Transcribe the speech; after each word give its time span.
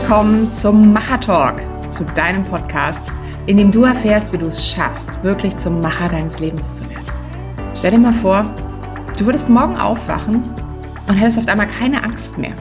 willkommen 0.00 0.52
zum 0.52 0.92
Macher 0.92 1.20
Talk, 1.20 1.62
zu 1.88 2.02
deinem 2.16 2.42
Podcast, 2.42 3.06
in 3.46 3.58
dem 3.58 3.70
du 3.70 3.84
erfährst, 3.84 4.32
wie 4.32 4.38
du 4.38 4.46
es 4.46 4.68
schaffst, 4.68 5.22
wirklich 5.22 5.56
zum 5.56 5.78
Macher 5.78 6.08
deines 6.08 6.40
Lebens 6.40 6.78
zu 6.78 6.90
werden. 6.90 7.06
Stell 7.76 7.92
dir 7.92 7.98
mal 7.98 8.12
vor, 8.12 8.42
du 9.16 9.24
würdest 9.24 9.48
morgen 9.48 9.76
aufwachen 9.76 10.42
und 11.06 11.14
hättest 11.14 11.38
auf 11.38 11.46
einmal 11.46 11.68
keine 11.68 12.02
Angst 12.02 12.38
mehr. 12.38 12.56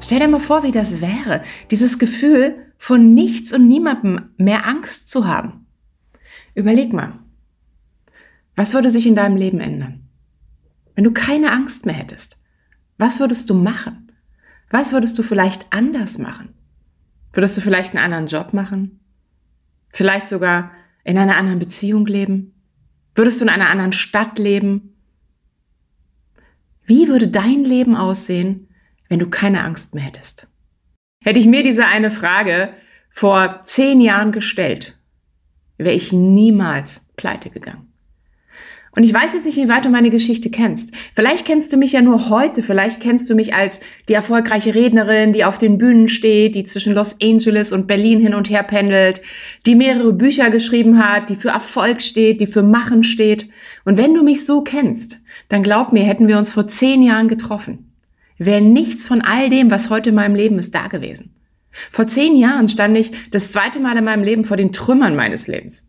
Stell 0.00 0.18
dir 0.18 0.26
mal 0.26 0.40
vor, 0.40 0.64
wie 0.64 0.72
das 0.72 1.00
wäre, 1.00 1.44
dieses 1.70 2.00
Gefühl, 2.00 2.66
von 2.76 3.14
nichts 3.14 3.52
und 3.52 3.68
niemandem 3.68 4.30
mehr 4.38 4.66
Angst 4.66 5.10
zu 5.10 5.28
haben. 5.28 5.68
Überleg 6.56 6.92
mal, 6.92 7.20
was 8.56 8.74
würde 8.74 8.90
sich 8.90 9.06
in 9.06 9.14
deinem 9.14 9.36
Leben 9.36 9.60
ändern, 9.60 10.08
wenn 10.96 11.04
du 11.04 11.12
keine 11.12 11.52
Angst 11.52 11.86
mehr 11.86 11.94
hättest? 11.94 12.36
Was 12.98 13.20
würdest 13.20 13.48
du 13.48 13.54
machen? 13.54 14.01
Was 14.72 14.92
würdest 14.92 15.18
du 15.18 15.22
vielleicht 15.22 15.66
anders 15.70 16.16
machen? 16.16 16.54
Würdest 17.34 17.56
du 17.56 17.60
vielleicht 17.60 17.94
einen 17.94 18.04
anderen 18.04 18.26
Job 18.26 18.54
machen? 18.54 19.00
Vielleicht 19.92 20.28
sogar 20.28 20.72
in 21.04 21.18
einer 21.18 21.36
anderen 21.36 21.58
Beziehung 21.58 22.06
leben? 22.06 22.54
Würdest 23.14 23.40
du 23.40 23.44
in 23.44 23.50
einer 23.50 23.68
anderen 23.68 23.92
Stadt 23.92 24.38
leben? 24.38 24.96
Wie 26.84 27.06
würde 27.08 27.28
dein 27.28 27.64
Leben 27.64 27.94
aussehen, 27.96 28.68
wenn 29.10 29.18
du 29.18 29.28
keine 29.28 29.62
Angst 29.62 29.94
mehr 29.94 30.04
hättest? 30.04 30.48
Hätte 31.22 31.38
ich 31.38 31.46
mir 31.46 31.62
diese 31.62 31.86
eine 31.86 32.10
Frage 32.10 32.72
vor 33.10 33.60
zehn 33.64 34.00
Jahren 34.00 34.32
gestellt, 34.32 34.98
wäre 35.76 35.94
ich 35.94 36.12
niemals 36.12 37.06
pleite 37.16 37.50
gegangen. 37.50 37.91
Und 38.94 39.04
ich 39.04 39.14
weiß 39.14 39.32
jetzt 39.32 39.46
nicht, 39.46 39.56
wie 39.56 39.68
weit 39.68 39.86
du 39.86 39.88
meine 39.88 40.10
Geschichte 40.10 40.50
kennst. 40.50 40.90
Vielleicht 41.14 41.46
kennst 41.46 41.72
du 41.72 41.78
mich 41.78 41.92
ja 41.92 42.02
nur 42.02 42.28
heute, 42.28 42.62
vielleicht 42.62 43.00
kennst 43.00 43.30
du 43.30 43.34
mich 43.34 43.54
als 43.54 43.80
die 44.08 44.12
erfolgreiche 44.12 44.74
Rednerin, 44.74 45.32
die 45.32 45.46
auf 45.46 45.56
den 45.56 45.78
Bühnen 45.78 46.08
steht, 46.08 46.54
die 46.54 46.64
zwischen 46.64 46.92
Los 46.92 47.16
Angeles 47.22 47.72
und 47.72 47.86
Berlin 47.86 48.20
hin 48.20 48.34
und 48.34 48.50
her 48.50 48.62
pendelt, 48.62 49.22
die 49.64 49.76
mehrere 49.76 50.12
Bücher 50.12 50.50
geschrieben 50.50 51.02
hat, 51.02 51.30
die 51.30 51.36
für 51.36 51.48
Erfolg 51.48 52.02
steht, 52.02 52.42
die 52.42 52.46
für 52.46 52.62
Machen 52.62 53.02
steht. 53.02 53.48
Und 53.86 53.96
wenn 53.96 54.12
du 54.12 54.22
mich 54.22 54.44
so 54.44 54.60
kennst, 54.60 55.20
dann 55.48 55.62
glaub 55.62 55.94
mir, 55.94 56.04
hätten 56.04 56.28
wir 56.28 56.36
uns 56.36 56.52
vor 56.52 56.68
zehn 56.68 57.02
Jahren 57.02 57.28
getroffen. 57.28 57.92
Wäre 58.36 58.60
nichts 58.60 59.06
von 59.06 59.22
all 59.22 59.48
dem, 59.48 59.70
was 59.70 59.88
heute 59.88 60.10
in 60.10 60.16
meinem 60.16 60.34
Leben 60.34 60.58
ist, 60.58 60.74
da 60.74 60.88
gewesen. 60.88 61.34
Vor 61.90 62.06
zehn 62.06 62.36
Jahren 62.36 62.68
stand 62.68 62.98
ich 62.98 63.10
das 63.30 63.52
zweite 63.52 63.80
Mal 63.80 63.96
in 63.96 64.04
meinem 64.04 64.24
Leben 64.24 64.44
vor 64.44 64.58
den 64.58 64.72
Trümmern 64.72 65.16
meines 65.16 65.46
Lebens. 65.46 65.88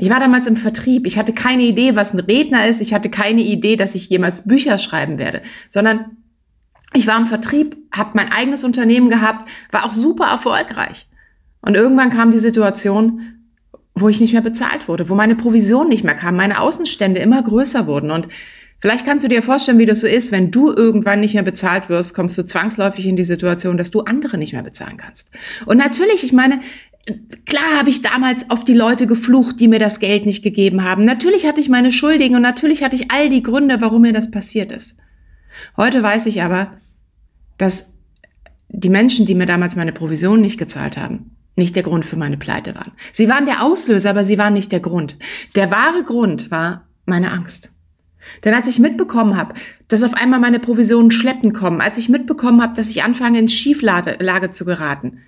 Ich 0.00 0.08
war 0.08 0.18
damals 0.18 0.46
im 0.46 0.56
Vertrieb. 0.56 1.06
Ich 1.06 1.18
hatte 1.18 1.34
keine 1.34 1.62
Idee, 1.62 1.94
was 1.94 2.14
ein 2.14 2.20
Redner 2.20 2.66
ist. 2.66 2.80
Ich 2.80 2.94
hatte 2.94 3.10
keine 3.10 3.42
Idee, 3.42 3.76
dass 3.76 3.94
ich 3.94 4.08
jemals 4.08 4.46
Bücher 4.46 4.78
schreiben 4.78 5.18
werde, 5.18 5.42
sondern 5.68 6.16
ich 6.94 7.06
war 7.06 7.18
im 7.18 7.26
Vertrieb, 7.26 7.76
habe 7.92 8.12
mein 8.14 8.32
eigenes 8.32 8.64
Unternehmen 8.64 9.10
gehabt, 9.10 9.46
war 9.70 9.84
auch 9.84 9.92
super 9.92 10.26
erfolgreich. 10.26 11.06
Und 11.60 11.76
irgendwann 11.76 12.08
kam 12.08 12.30
die 12.30 12.38
Situation, 12.38 13.20
wo 13.94 14.08
ich 14.08 14.20
nicht 14.20 14.32
mehr 14.32 14.40
bezahlt 14.40 14.88
wurde, 14.88 15.10
wo 15.10 15.14
meine 15.14 15.36
Provision 15.36 15.90
nicht 15.90 16.02
mehr 16.02 16.14
kam, 16.14 16.34
meine 16.34 16.60
Außenstände 16.60 17.20
immer 17.20 17.42
größer 17.42 17.86
wurden. 17.86 18.10
Und 18.10 18.28
vielleicht 18.80 19.04
kannst 19.04 19.24
du 19.24 19.28
dir 19.28 19.42
vorstellen, 19.42 19.78
wie 19.78 19.86
das 19.86 20.00
so 20.00 20.06
ist, 20.06 20.32
wenn 20.32 20.50
du 20.50 20.72
irgendwann 20.72 21.20
nicht 21.20 21.34
mehr 21.34 21.42
bezahlt 21.42 21.90
wirst, 21.90 22.14
kommst 22.14 22.38
du 22.38 22.44
zwangsläufig 22.44 23.06
in 23.06 23.16
die 23.16 23.24
Situation, 23.24 23.76
dass 23.76 23.90
du 23.90 24.00
andere 24.00 24.38
nicht 24.38 24.54
mehr 24.54 24.62
bezahlen 24.62 24.96
kannst. 24.96 25.30
Und 25.66 25.76
natürlich, 25.76 26.24
ich 26.24 26.32
meine, 26.32 26.60
Klar 27.46 27.78
habe 27.78 27.90
ich 27.90 28.02
damals 28.02 28.50
auf 28.50 28.62
die 28.62 28.74
Leute 28.74 29.06
geflucht, 29.06 29.58
die 29.58 29.68
mir 29.68 29.78
das 29.78 30.00
Geld 30.00 30.26
nicht 30.26 30.42
gegeben 30.42 30.84
haben. 30.84 31.04
Natürlich 31.04 31.46
hatte 31.46 31.60
ich 31.60 31.68
meine 31.68 31.92
Schuldigen 31.92 32.36
und 32.36 32.42
natürlich 32.42 32.82
hatte 32.82 32.96
ich 32.96 33.10
all 33.10 33.30
die 33.30 33.42
Gründe, 33.42 33.80
warum 33.80 34.02
mir 34.02 34.12
das 34.12 34.30
passiert 34.30 34.70
ist. 34.70 34.96
Heute 35.76 36.02
weiß 36.02 36.26
ich 36.26 36.42
aber, 36.42 36.78
dass 37.58 37.86
die 38.68 38.90
Menschen, 38.90 39.26
die 39.26 39.34
mir 39.34 39.46
damals 39.46 39.76
meine 39.76 39.92
Provision 39.92 40.40
nicht 40.40 40.58
gezahlt 40.58 40.96
haben, 40.96 41.36
nicht 41.56 41.74
der 41.74 41.82
Grund 41.82 42.04
für 42.04 42.16
meine 42.16 42.36
Pleite 42.36 42.74
waren. 42.74 42.92
Sie 43.12 43.28
waren 43.28 43.46
der 43.46 43.62
Auslöser, 43.62 44.10
aber 44.10 44.24
sie 44.24 44.38
waren 44.38 44.54
nicht 44.54 44.70
der 44.70 44.80
Grund. 44.80 45.16
Der 45.56 45.70
wahre 45.70 46.04
Grund 46.04 46.50
war 46.50 46.86
meine 47.06 47.32
Angst. 47.32 47.72
Denn 48.44 48.54
als 48.54 48.68
ich 48.68 48.78
mitbekommen 48.78 49.36
habe, 49.36 49.54
dass 49.88 50.02
auf 50.02 50.14
einmal 50.14 50.38
meine 50.38 50.60
Provisionen 50.60 51.10
schleppen 51.10 51.52
kommen, 51.52 51.80
als 51.80 51.98
ich 51.98 52.08
mitbekommen 52.08 52.62
habe, 52.62 52.76
dass 52.76 52.90
ich 52.90 53.02
anfange 53.02 53.38
in 53.38 53.48
Schieflage 53.48 54.50
zu 54.50 54.64
geraten, 54.64 55.18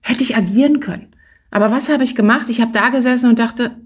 hätte 0.00 0.22
ich 0.22 0.36
agieren 0.36 0.80
können. 0.80 1.14
Aber 1.50 1.70
was 1.70 1.88
habe 1.88 2.04
ich 2.04 2.14
gemacht? 2.14 2.48
Ich 2.48 2.60
habe 2.60 2.72
da 2.72 2.90
gesessen 2.90 3.30
und 3.30 3.38
dachte, 3.38 3.76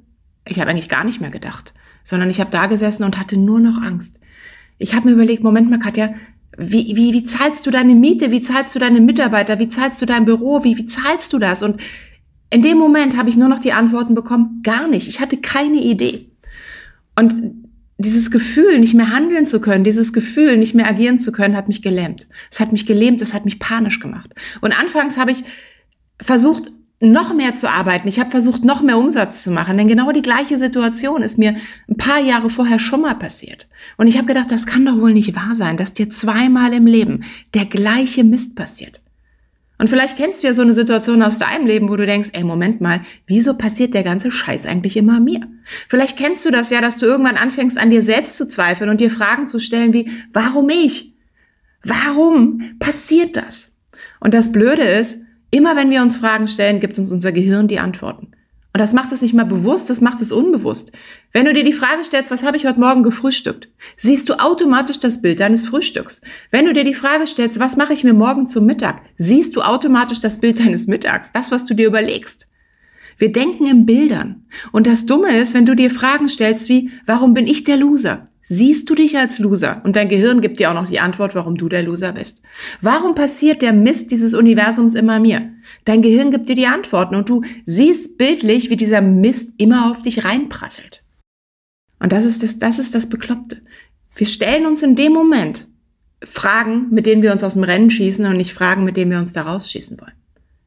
ich 0.47 0.59
habe 0.59 0.71
eigentlich 0.71 0.89
gar 0.89 1.05
nicht 1.05 1.21
mehr 1.21 1.31
gedacht, 1.31 1.75
sondern 2.03 2.31
ich 2.31 2.41
habe 2.41 2.51
da 2.51 2.67
gesessen 2.67 3.05
und 3.05 3.19
hatte 3.19 3.37
nur 3.37 3.61
noch 3.61 3.81
Angst. 3.81 4.19
Ich 4.79 4.95
habe 4.95 5.07
mir 5.07 5.15
überlegt, 5.15 5.45
Moment 5.45 5.71
mal, 5.71 5.79
Katja, 5.79 6.15
wie, 6.59 6.97
wie, 6.97 7.13
wie 7.15 7.25
zahlst 7.25 7.67
du 7.67 7.71
deine 7.71 7.95
Miete? 7.95 8.31
Wie 8.31 8.43
zahlst 8.43 8.75
du 8.75 8.79
deine 8.79 9.01
Mitarbeiter? 9.01 9.59
Wie 9.59 9.69
zahlst 9.69 10.03
du 10.03 10.07
dein 10.07 10.25
Büro? 10.25 10.65
Wie, 10.65 10.77
wie 10.77 10.87
zahlst 10.87 11.33
du 11.33 11.39
das? 11.39 11.63
Und 11.63 11.81
in 12.51 12.63
dem 12.63 12.77
Moment 12.77 13.17
habe 13.17 13.31
ich 13.31 13.37
nur 13.37 13.49
noch 13.49 13.61
die 13.61 13.73
Antworten 13.73 14.15
bekommen, 14.15 14.61
gar 14.63 14.89
nicht. 14.89 15.09
Ich 15.09 15.21
hatte 15.21 15.39
keine 15.39 15.81
Idee. 15.81 16.31
Und 17.19 17.35
dieses 17.97 18.31
Gefühl, 18.31 18.79
nicht 18.79 18.95
mehr 18.95 19.11
handeln 19.11 19.47
zu 19.47 19.61
können, 19.61 19.85
dieses 19.85 20.13
Gefühl, 20.13 20.57
nicht 20.57 20.75
mehr 20.75 20.87
agieren 20.87 21.19
zu 21.19 21.33
können, 21.33 21.57
hat 21.57 21.69
mich 21.69 21.83
gelähmt. 21.83 22.27
Es 22.51 22.61
hat 22.61 22.73
mich 22.73 22.85
gelähmt, 22.85 23.23
es 23.23 23.33
hat 23.33 23.45
mich 23.45 23.59
panisch 23.59 24.01
gemacht. 24.01 24.35
Und 24.61 24.79
anfangs 24.79 25.17
habe 25.17 25.31
ich 25.31 25.45
versucht, 26.21 26.73
noch 27.03 27.35
mehr 27.35 27.57
zu 27.57 27.69
arbeiten. 27.69 28.07
Ich 28.07 28.21
habe 28.21 28.31
versucht, 28.31 28.65
noch 28.65 28.81
mehr 28.81 28.97
Umsatz 28.97 29.43
zu 29.43 29.51
machen, 29.51 29.77
denn 29.77 29.89
genau 29.89 30.13
die 30.13 30.23
gleiche 30.23 30.57
Situation 30.57 31.23
ist 31.23 31.37
mir 31.37 31.57
ein 31.89 31.97
paar 31.97 32.21
Jahre 32.21 32.49
vorher 32.49 32.79
schon 32.79 33.01
mal 33.01 33.17
passiert. 33.17 33.67
Und 33.97 34.07
ich 34.07 34.17
habe 34.17 34.27
gedacht, 34.27 34.53
das 34.53 34.67
kann 34.67 34.87
doch 34.87 35.01
wohl 35.01 35.13
nicht 35.13 35.35
wahr 35.35 35.55
sein, 35.55 35.77
dass 35.77 35.95
dir 35.95 36.11
zweimal 36.11 36.73
im 36.73 36.87
Leben 36.87 37.25
der 37.55 37.67
gleiche 37.67 38.23
Mist 38.23 38.55
passiert. 38.55 39.03
Und 39.79 39.89
vielleicht 39.89 40.17
kennst 40.17 40.43
du 40.43 40.47
ja 40.47 40.55
so 40.55 40.63
eine 40.63 40.75
Situation 40.75 41.25
aus 41.25 41.39
deinem 41.39 41.67
Leben, 41.67 41.89
wo 41.89 41.97
du 41.97 42.07
denkst, 42.07 42.31
ey, 42.35 42.45
Moment 42.45 42.81
mal, 42.81 43.01
wieso 43.27 43.55
passiert 43.55 43.95
der 43.95 44.05
ganze 44.05 44.31
Scheiß 44.31 44.65
eigentlich 44.65 44.97
immer 44.97 45.19
mir? 45.19 45.41
Vielleicht 45.89 46.17
kennst 46.17 46.47
du 46.47 46.53
das 46.53 46.71
ja, 46.71 46.81
dass 46.81 46.99
du 46.99 47.07
irgendwann 47.07 47.37
anfängst, 47.37 47.79
an 47.79 47.91
dir 47.91 48.03
selbst 48.03 48.37
zu 48.37 48.47
zweifeln 48.47 48.91
und 48.91 49.01
dir 49.01 49.11
Fragen 49.11 49.49
zu 49.49 49.59
stellen 49.59 49.93
wie, 49.93 50.09
warum 50.33 50.69
ich? 50.69 51.15
Warum 51.83 52.77
passiert 52.79 53.37
das? 53.37 53.73
Und 54.21 54.35
das 54.35 54.53
Blöde 54.53 54.83
ist, 54.83 55.19
Immer 55.55 55.77
wenn 55.77 55.91
wir 55.91 56.01
uns 56.01 56.17
Fragen 56.17 56.47
stellen, 56.47 56.81
gibt 56.81 56.99
uns 56.99 57.13
unser 57.13 57.31
Gehirn 57.31 57.69
die 57.69 57.79
Antworten. 57.79 58.29
Und 58.75 58.81
das 58.81 58.95
macht 58.95 59.13
es 59.13 59.21
nicht 59.21 59.35
mal 59.35 59.45
bewusst, 59.45 59.91
das 59.91 60.01
macht 60.01 60.23
es 60.23 60.33
unbewusst. 60.33 60.93
Wenn 61.33 61.45
du 61.45 61.53
dir 61.53 61.63
die 61.63 61.75
Frage 61.75 62.05
stellst, 62.05 62.31
was 62.31 62.43
habe 62.43 62.57
ich 62.57 62.65
heute 62.65 62.81
Morgen 62.81 63.03
gefrühstückt, 63.03 63.69
siehst 63.99 64.31
du 64.31 64.41
automatisch 64.41 64.99
das 64.99 65.21
Bild 65.21 65.41
deines 65.41 65.67
Frühstücks. 65.67 66.23
Wenn 66.51 66.65
du 66.65 66.73
dir 66.73 66.85
die 66.85 66.95
Frage 66.95 67.27
stellst, 67.27 67.61
was 67.61 67.77
mache 67.77 67.93
ich 67.93 68.03
mir 68.03 68.15
morgen 68.15 68.49
zum 68.49 68.65
Mittag, 68.65 69.03
siehst 69.19 69.55
du 69.55 69.61
automatisch 69.61 70.21
das 70.21 70.41
Bild 70.41 70.59
deines 70.59 70.87
Mittags, 70.87 71.33
das, 71.33 71.51
was 71.51 71.67
du 71.67 71.75
dir 71.75 71.87
überlegst. 71.87 72.49
Wir 73.19 73.31
denken 73.31 73.67
in 73.67 73.85
Bildern. 73.85 74.47
Und 74.73 74.87
das 74.87 75.05
Dumme 75.05 75.37
ist, 75.37 75.53
wenn 75.53 75.67
du 75.67 75.77
dir 75.77 75.91
Fragen 75.91 76.31
stellst 76.31 76.71
wie, 76.71 76.91
warum 77.05 77.35
bin 77.35 77.47
ich 77.47 77.65
der 77.65 77.77
Loser? 77.77 78.27
Siehst 78.45 78.91
du 78.91 78.95
dich 78.95 79.17
als 79.17 79.39
Loser? 79.39 79.81
Und 79.85 79.97
dein 79.97 80.09
Gehirn 80.09 80.41
gibt 80.41 80.59
dir 80.59 80.71
auch 80.71 80.75
noch 80.75 80.89
die 80.89 81.01
Antwort, 81.01 81.35
warum 81.35 81.57
du 81.57 81.69
der 81.69 81.83
Loser 81.83 82.13
bist. 82.13 82.43
Warum 82.81 83.15
passiert 83.15 83.63
der 83.63 83.73
Mist 83.73 84.11
dieses 84.11 84.35
Universums 84.35 84.95
immer 84.95 85.21
mir? 85.21 85.53
Dein 85.85 86.03
Gehirn 86.03 86.33
gibt 86.33 86.49
dir 86.49 86.57
die 86.57 86.67
Antworten 86.67 87.15
und 87.15 87.29
du 87.29 87.43
siehst 87.67 88.19
bildlich, 88.19 88.69
wie 88.69 88.77
dieser 88.77 89.01
Mist 89.01 89.53
immer 89.59 89.91
auf 89.91 90.03
dich 90.03 90.25
reinprasselt. 90.25 91.05
Und 92.01 92.13
das 92.13 92.25
ist 92.25 92.43
das, 92.43 92.59
das 92.59 92.79
ist 92.79 92.95
das 92.95 93.09
Bekloppte. 93.09 93.61
Wir 94.17 94.27
stellen 94.27 94.67
uns 94.67 94.83
in 94.83 94.97
dem 94.97 95.13
Moment 95.13 95.69
Fragen, 96.25 96.89
mit 96.91 97.07
denen 97.07 97.23
wir 97.23 97.33
uns 97.33 97.45
aus 97.45 97.55
dem 97.55 97.63
Rennen 97.63 97.91
schießen 97.91 98.27
und 98.27 98.37
nicht 98.37 98.53
Fragen, 98.53 98.85
mit 98.85 98.97
denen 98.97 99.11
wir 99.11 99.19
uns 99.19 99.33
da 99.33 99.43
rausschießen 99.43 100.01
wollen 100.01 100.13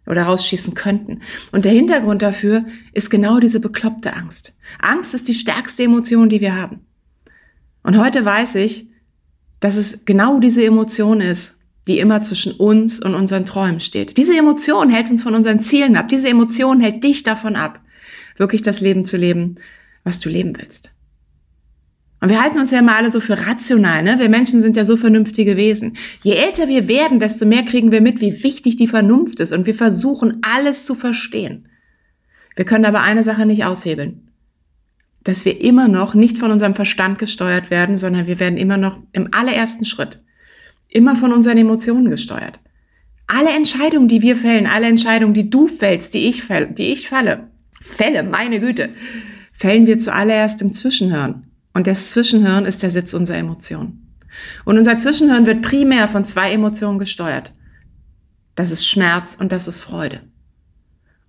oder 0.08 0.24
rausschießen 0.24 0.74
könnten. 0.76 1.22
Und 1.52 1.66
der 1.66 1.72
Hintergrund 1.72 2.22
dafür 2.22 2.66
ist 2.94 3.10
genau 3.10 3.40
diese 3.40 3.60
bekloppte 3.60 4.14
Angst. 4.14 4.54
Angst 4.80 5.14
ist 5.14 5.28
die 5.28 5.34
stärkste 5.34 5.84
Emotion, 5.84 6.30
die 6.30 6.42
wir 6.42 6.56
haben. 6.56 6.82
Und 7.86 8.00
heute 8.00 8.26
weiß 8.26 8.56
ich, 8.56 8.90
dass 9.60 9.76
es 9.76 10.06
genau 10.06 10.40
diese 10.40 10.66
Emotion 10.66 11.22
ist, 11.22 11.60
die 11.88 12.00
immer 12.00 12.24
zwischen 12.24 12.54
uns 12.54 13.00
und 13.00 13.14
unseren 13.14 13.46
Träumen 13.46 13.80
steht. 13.80 14.18
Diese 14.18 14.36
Emotion 14.36 14.90
hält 14.90 15.12
uns 15.12 15.22
von 15.22 15.36
unseren 15.36 15.60
Zielen 15.60 15.96
ab. 15.96 16.08
Diese 16.08 16.28
Emotion 16.28 16.82
hält 16.82 17.04
dich 17.04 17.22
davon 17.22 17.56
ab, 17.56 17.80
wirklich 18.38 18.64
das 18.64 18.82
Leben 18.82 19.06
zu 19.06 19.18
leben, 19.18 19.56
was 20.04 20.20
du 20.20 20.30
leben 20.30 20.58
willst. 20.58 20.94
Und 22.22 22.30
wir 22.30 22.42
halten 22.42 22.58
uns 22.58 22.72
ja 22.72 22.80
immer 22.80 22.96
alle 22.96 23.12
so 23.12 23.20
für 23.20 23.46
rational, 23.46 24.02
ne? 24.02 24.18
Wir 24.18 24.30
Menschen 24.30 24.62
sind 24.62 24.76
ja 24.76 24.84
so 24.84 24.98
vernünftige 24.98 25.56
Wesen. 25.56 25.96
Je 26.24 26.34
älter 26.34 26.68
wir 26.68 26.88
werden, 26.88 27.20
desto 27.20 27.46
mehr 27.46 27.64
kriegen 27.66 27.92
wir 27.92 28.02
mit, 28.02 28.20
wie 28.20 28.44
wichtig 28.44 28.78
die 28.78 28.88
Vernunft 28.88 29.42
ist 29.42 29.52
und 29.54 29.68
wir 29.68 29.76
versuchen 29.76 30.40
alles 30.42 30.88
zu 30.88 30.96
verstehen. 30.96 31.68
Wir 32.56 32.66
können 32.66 32.86
aber 32.86 33.02
eine 33.02 33.22
Sache 33.22 33.46
nicht 33.46 33.64
aushebeln 33.64 34.25
dass 35.26 35.44
wir 35.44 35.60
immer 35.62 35.90
noch 35.90 36.14
nicht 36.14 36.38
von 36.38 36.52
unserem 36.52 36.76
Verstand 36.76 37.20
gesteuert 37.20 37.70
werden, 37.70 37.98
sondern 37.98 38.28
wir 38.28 38.40
werden 38.40 38.58
immer 38.58 38.78
noch 38.78 39.00
im 39.12 39.34
allerersten 39.34 39.84
Schritt 39.84 40.22
immer 40.96 41.18
von 41.18 41.34
unseren 41.34 41.58
Emotionen 41.58 42.10
gesteuert. 42.10 42.62
Alle 43.28 43.50
Entscheidungen, 43.50 44.08
die 44.08 44.22
wir 44.22 44.38
fällen, 44.38 44.66
alle 44.66 44.88
Entscheidungen, 44.88 45.34
die 45.34 45.50
du 45.50 45.68
fällst, 45.68 46.14
die 46.14 46.28
ich 46.28 46.44
fälle, 46.44 46.68
die 46.68 46.94
ich 46.94 47.10
falle, 47.10 47.50
fälle, 47.82 48.24
meine 48.24 48.62
Güte, 48.62 48.92
fällen 49.52 49.88
wir 49.88 50.00
zuallererst 50.00 50.62
im 50.62 50.72
Zwischenhirn. 50.72 51.48
Und 51.74 51.88
das 51.88 52.12
Zwischenhirn 52.12 52.66
ist 52.66 52.82
der 52.82 52.92
Sitz 52.92 53.14
unserer 53.14 53.38
Emotionen. 53.38 54.16
Und 54.64 54.78
unser 54.78 54.98
Zwischenhirn 54.98 55.46
wird 55.46 55.64
primär 55.64 56.08
von 56.08 56.24
zwei 56.24 56.52
Emotionen 56.52 57.00
gesteuert. 57.00 57.52
Das 58.56 58.72
ist 58.72 58.88
Schmerz 58.88 59.36
und 59.38 59.52
das 59.52 59.68
ist 59.68 59.82
Freude. 59.82 60.22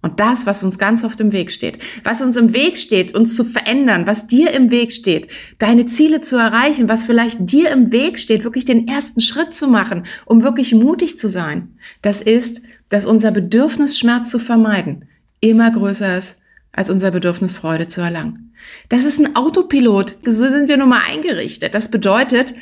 Und 0.06 0.20
das, 0.20 0.46
was 0.46 0.62
uns 0.62 0.78
ganz 0.78 1.02
oft 1.02 1.20
im 1.20 1.32
Weg 1.32 1.50
steht, 1.50 1.78
was 2.04 2.22
uns 2.22 2.36
im 2.36 2.52
Weg 2.52 2.78
steht, 2.78 3.12
uns 3.12 3.34
zu 3.34 3.42
verändern, 3.42 4.06
was 4.06 4.28
dir 4.28 4.52
im 4.52 4.70
Weg 4.70 4.92
steht, 4.92 5.32
deine 5.58 5.86
Ziele 5.86 6.20
zu 6.20 6.36
erreichen, 6.36 6.88
was 6.88 7.06
vielleicht 7.06 7.50
dir 7.50 7.72
im 7.72 7.90
Weg 7.90 8.20
steht, 8.20 8.44
wirklich 8.44 8.64
den 8.64 8.86
ersten 8.86 9.20
Schritt 9.20 9.52
zu 9.52 9.66
machen, 9.66 10.04
um 10.24 10.44
wirklich 10.44 10.72
mutig 10.72 11.18
zu 11.18 11.28
sein, 11.28 11.76
das 12.02 12.20
ist, 12.22 12.62
dass 12.88 13.04
unser 13.04 13.32
Bedürfnis, 13.32 13.98
Schmerz 13.98 14.30
zu 14.30 14.38
vermeiden, 14.38 15.06
immer 15.40 15.72
größer 15.72 16.16
ist 16.16 16.38
als 16.70 16.88
unser 16.88 17.10
Bedürfnis, 17.10 17.56
Freude 17.56 17.88
zu 17.88 18.00
erlangen. 18.00 18.54
Das 18.88 19.02
ist 19.02 19.18
ein 19.18 19.34
Autopilot. 19.34 20.18
So 20.24 20.46
sind 20.46 20.68
wir 20.68 20.76
nun 20.76 20.90
mal 20.90 21.02
eingerichtet. 21.10 21.74
Das 21.74 21.90
bedeutet, 21.90 22.54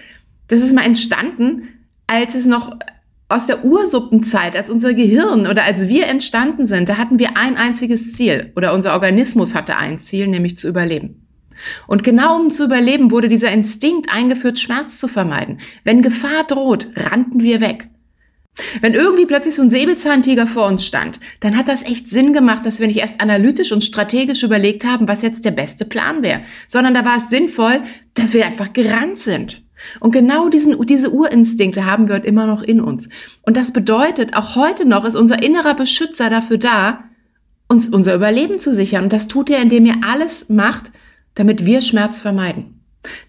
das 0.49 0.63
ist 0.63 0.75
mal 0.75 0.87
entstanden, 0.87 1.69
als 2.07 2.35
es 2.35 2.47
noch 2.47 2.79
aus 3.35 3.47
der 3.47 3.65
Ursuppenzeit, 3.65 4.55
als 4.55 4.71
unser 4.71 4.95
Gehirn 4.95 5.47
oder 5.47 5.65
als 5.65 5.89
wir 5.89 6.07
entstanden 6.07 6.67
sind, 6.67 6.89
da 6.89 6.97
hatten 6.97 7.19
wir 7.19 7.37
ein 7.37 7.57
einziges 7.57 8.13
Ziel 8.13 8.53
oder 8.55 8.73
unser 8.73 8.93
Organismus 8.93 9.55
hatte 9.55 9.77
ein 9.77 9.99
Ziel, 9.99 10.29
nämlich 10.29 10.57
zu 10.57 10.69
überleben. 10.69 11.27
Und 11.87 12.05
genau 12.05 12.41
um 12.41 12.51
zu 12.51 12.65
überleben, 12.65 13.11
wurde 13.11 13.29
dieser 13.29 13.51
Instinkt 13.51 14.13
eingeführt, 14.13 14.59
Schmerz 14.59 14.99
zu 14.99 15.09
vermeiden. 15.09 15.59
Wenn 15.83 16.03
Gefahr 16.03 16.45
droht, 16.45 16.89
rannten 16.97 17.43
wir 17.43 17.61
weg. 17.61 17.89
Wenn 18.81 18.95
irgendwie 18.95 19.27
plötzlich 19.27 19.57
so 19.57 19.63
ein 19.63 19.71
Säbelzahntiger 19.71 20.47
vor 20.47 20.69
uns 20.69 20.87
stand, 20.87 21.19
dann 21.41 21.57
hat 21.57 21.67
das 21.67 21.83
echt 21.83 22.09
Sinn 22.09 22.33
gemacht, 22.33 22.65
dass 22.65 22.79
wir 22.79 22.87
nicht 22.87 23.01
erst 23.01 23.21
analytisch 23.21 23.73
und 23.73 23.83
strategisch 23.83 24.45
überlegt 24.45 24.85
haben, 24.85 25.09
was 25.09 25.23
jetzt 25.23 25.45
der 25.45 25.51
beste 25.51 25.85
Plan 25.85 26.23
wäre, 26.23 26.43
sondern 26.69 26.95
da 26.95 27.05
war 27.05 27.17
es 27.17 27.31
sinnvoll, 27.31 27.83
dass 28.15 28.33
wir 28.33 28.47
einfach 28.47 28.73
gerannt 28.73 29.19
sind. 29.19 29.64
Und 30.01 30.13
genau 30.13 30.49
diesen, 30.49 30.87
diese 30.87 31.11
Urinstinkte 31.11 31.85
haben 31.85 32.09
wir 32.09 32.17
heute 32.17 32.27
immer 32.27 32.47
noch 32.47 32.63
in 32.63 32.81
uns. 32.81 33.09
Und 33.43 33.57
das 33.57 33.73
bedeutet, 33.73 34.37
auch 34.37 34.57
heute 34.57 34.85
noch 34.85 35.05
ist 35.05 35.17
unser 35.17 35.43
innerer 35.43 35.75
Beschützer 35.75 36.31
dafür 36.31 36.59
da, 36.59 37.05
uns 37.69 37.89
unser 37.89 38.15
Überleben 38.15 38.59
zu 38.59 38.75
sichern. 38.75 39.05
Und 39.05 39.13
das 39.13 39.29
tut 39.29 39.51
er, 39.51 39.61
indem 39.61 39.87
er 39.87 39.97
alles 40.09 40.49
macht, 40.49 40.93
damit 41.35 41.67
wir 41.67 41.81
Schmerz 41.81 42.21
vermeiden. 42.21 42.81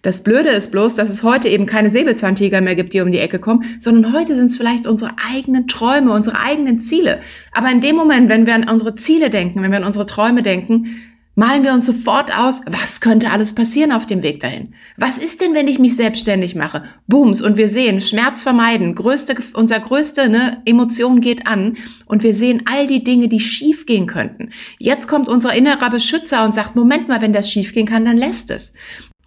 Das 0.01 0.24
Blöde 0.24 0.50
ist 0.50 0.71
bloß, 0.71 0.95
dass 0.95 1.09
es 1.09 1.24
heute 1.24 1.50
eben 1.50 1.65
keine 1.65 1.89
Säbelzahntiger 1.89 2.62
mehr 2.62 2.75
gibt, 2.75 2.94
die 2.94 3.01
um 3.01 3.12
die 3.12 3.19
Ecke 3.19 3.39
kommen, 3.39 3.65
sondern 3.80 4.13
heute 4.13 4.36
sind 4.36 4.47
es 4.47 4.57
vielleicht 4.57 4.88
unsere 4.88 5.12
eigenen 5.30 5.68
Träume, 5.68 6.13
unsere 6.13 6.39
eigenen 6.39 6.80
Ziele. 6.80 7.19
Aber 7.51 7.69
in 7.69 7.81
dem 7.81 7.95
Moment, 7.95 8.30
wenn 8.30 8.45
wir 8.45 8.56
an 8.56 8.69
unsere 8.69 8.95
Ziele 8.95 9.30
denken, 9.30 9.62
wenn 9.62 9.71
wir 9.71 9.77
an 9.77 9.83
unsere 9.83 10.06
Träume 10.06 10.44
denken, 10.44 10.88
malen 11.35 11.63
wir 11.63 11.73
uns 11.73 11.85
sofort 11.85 12.35
aus, 12.35 12.61
was 12.65 13.01
könnte 13.01 13.29
alles 13.29 13.53
passieren 13.53 13.91
auf 13.91 14.05
dem 14.05 14.23
Weg 14.23 14.39
dahin? 14.39 14.73
Was 14.97 15.17
ist 15.17 15.41
denn, 15.41 15.53
wenn 15.53 15.67
ich 15.67 15.79
mich 15.79 15.95
selbstständig 15.95 16.55
mache? 16.55 16.83
Booms 17.07 17.41
und 17.41 17.57
wir 17.57 17.69
sehen 17.69 18.01
Schmerz 18.01 18.43
vermeiden, 18.43 18.95
größte, 18.95 19.35
unser 19.53 19.79
größte 19.79 20.29
ne, 20.29 20.61
Emotion 20.65 21.21
geht 21.21 21.45
an 21.45 21.75
und 22.07 22.23
wir 22.23 22.33
sehen 22.33 22.63
all 22.65 22.87
die 22.87 23.03
Dinge, 23.03 23.27
die 23.27 23.39
schief 23.39 23.85
gehen 23.85 24.07
könnten. 24.07 24.49
Jetzt 24.79 25.07
kommt 25.07 25.27
unser 25.27 25.53
innerer 25.53 25.89
Beschützer 25.89 26.43
und 26.45 26.55
sagt, 26.55 26.75
Moment 26.75 27.07
mal, 27.07 27.21
wenn 27.21 27.33
das 27.33 27.51
schief 27.51 27.73
gehen 27.73 27.85
kann, 27.85 28.05
dann 28.05 28.17
lässt 28.17 28.49
es. 28.51 28.73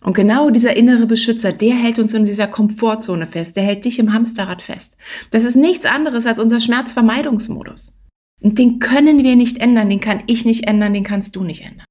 Und 0.02 0.14
genau 0.14 0.50
dieser 0.50 0.76
innere 0.76 1.06
Beschützer, 1.06 1.52
der 1.52 1.75
hält 1.75 1.99
uns 1.99 2.14
in 2.14 2.25
dieser 2.25 2.46
Komfortzone 2.46 3.26
fest, 3.26 3.56
der 3.56 3.64
hält 3.64 3.84
dich 3.84 3.99
im 3.99 4.12
Hamsterrad 4.12 4.62
fest. 4.62 4.96
Das 5.31 5.44
ist 5.44 5.56
nichts 5.56 5.87
anderes 5.87 6.25
als 6.25 6.38
unser 6.38 6.60
Schmerzvermeidungsmodus. 6.60 7.93
Und 8.40 8.58
den 8.58 8.78
können 8.78 9.25
wir 9.25 9.34
nicht 9.34 9.58
ändern, 9.58 9.90
den 9.90 10.00
kann 10.00 10.22
ich 10.26 10.44
nicht 10.44 10.69
ändern, 10.69 10.94
den 10.94 11.02
kannst 11.02 11.34
du 11.34 11.43
nicht 11.43 11.64
ändern. 11.64 11.88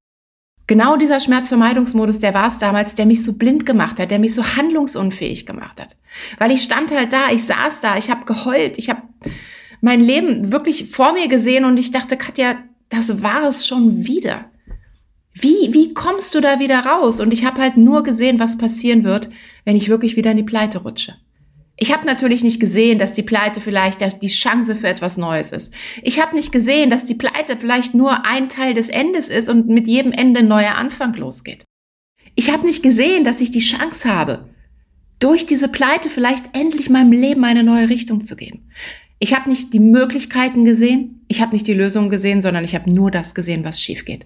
Genau 0.67 0.97
dieser 0.97 1.21
Schmerzvermeidungsmodus, 1.21 2.19
der 2.19 2.33
war 2.33 2.47
es 2.47 2.57
damals, 2.57 2.93
der 2.93 3.05
mich 3.05 3.23
so 3.23 3.33
blind 3.33 3.65
gemacht 3.65 3.99
hat, 3.99 4.11
der 4.11 4.19
mich 4.19 4.35
so 4.35 4.43
handlungsunfähig 4.43 5.45
gemacht 5.45 5.79
hat. 5.79 5.95
Weil 6.39 6.51
ich 6.51 6.61
stand 6.61 6.91
halt 6.91 7.13
da, 7.13 7.31
ich 7.31 7.43
saß 7.43 7.79
da, 7.79 7.97
ich 7.97 8.09
habe 8.09 8.25
geheult, 8.25 8.77
ich 8.77 8.89
habe 8.89 9.01
mein 9.79 10.01
Leben 10.01 10.51
wirklich 10.51 10.91
vor 10.91 11.13
mir 11.13 11.29
gesehen 11.29 11.63
und 11.63 11.77
ich 11.77 11.91
dachte, 11.91 12.17
Katja, 12.17 12.57
das 12.89 13.23
war 13.23 13.47
es 13.47 13.65
schon 13.65 14.05
wieder. 14.05 14.51
Wie, 15.33 15.71
wie 15.71 15.93
kommst 15.93 16.35
du 16.35 16.41
da 16.41 16.59
wieder 16.59 16.79
raus? 16.79 17.19
Und 17.19 17.31
ich 17.31 17.45
habe 17.45 17.61
halt 17.61 17.77
nur 17.77 18.03
gesehen, 18.03 18.39
was 18.39 18.57
passieren 18.57 19.03
wird, 19.03 19.29
wenn 19.65 19.75
ich 19.75 19.87
wirklich 19.87 20.15
wieder 20.15 20.31
in 20.31 20.37
die 20.37 20.43
Pleite 20.43 20.79
rutsche. 20.79 21.15
Ich 21.79 21.93
habe 21.93 22.07
natürlich 22.07 22.43
nicht 22.43 22.59
gesehen, 22.59 22.97
dass 22.97 23.13
die 23.13 23.21
Pleite 23.21 23.61
vielleicht 23.61 24.01
die 24.23 24.27
Chance 24.27 24.75
für 24.75 24.87
etwas 24.87 25.17
Neues 25.17 25.51
ist. 25.51 25.73
Ich 26.01 26.19
habe 26.19 26.35
nicht 26.35 26.51
gesehen, 26.51 26.89
dass 26.89 27.05
die 27.05 27.13
Pleite 27.13 27.55
vielleicht 27.55 27.93
nur 27.93 28.25
ein 28.25 28.49
Teil 28.49 28.73
des 28.73 28.89
Endes 28.89 29.29
ist 29.29 29.47
und 29.47 29.67
mit 29.67 29.87
jedem 29.87 30.11
Ende 30.11 30.39
ein 30.39 30.47
neuer 30.47 30.75
Anfang 30.75 31.13
losgeht. 31.13 31.65
Ich 32.33 32.51
habe 32.51 32.65
nicht 32.65 32.81
gesehen, 32.81 33.23
dass 33.23 33.41
ich 33.41 33.51
die 33.51 33.59
Chance 33.59 34.11
habe, 34.11 34.49
durch 35.19 35.45
diese 35.45 35.67
Pleite 35.67 36.09
vielleicht 36.09 36.57
endlich 36.57 36.89
meinem 36.89 37.11
Leben 37.11 37.43
eine 37.43 37.63
neue 37.63 37.89
Richtung 37.89 38.25
zu 38.25 38.35
geben. 38.35 38.69
Ich 39.19 39.35
habe 39.35 39.49
nicht 39.49 39.73
die 39.73 39.79
Möglichkeiten 39.79 40.65
gesehen, 40.65 41.25
ich 41.27 41.41
habe 41.41 41.53
nicht 41.53 41.67
die 41.67 41.73
Lösung 41.73 42.09
gesehen, 42.09 42.41
sondern 42.41 42.63
ich 42.63 42.75
habe 42.75 42.93
nur 42.93 43.11
das 43.11 43.35
gesehen, 43.35 43.63
was 43.63 43.81
schief 43.81 44.05
geht. 44.05 44.25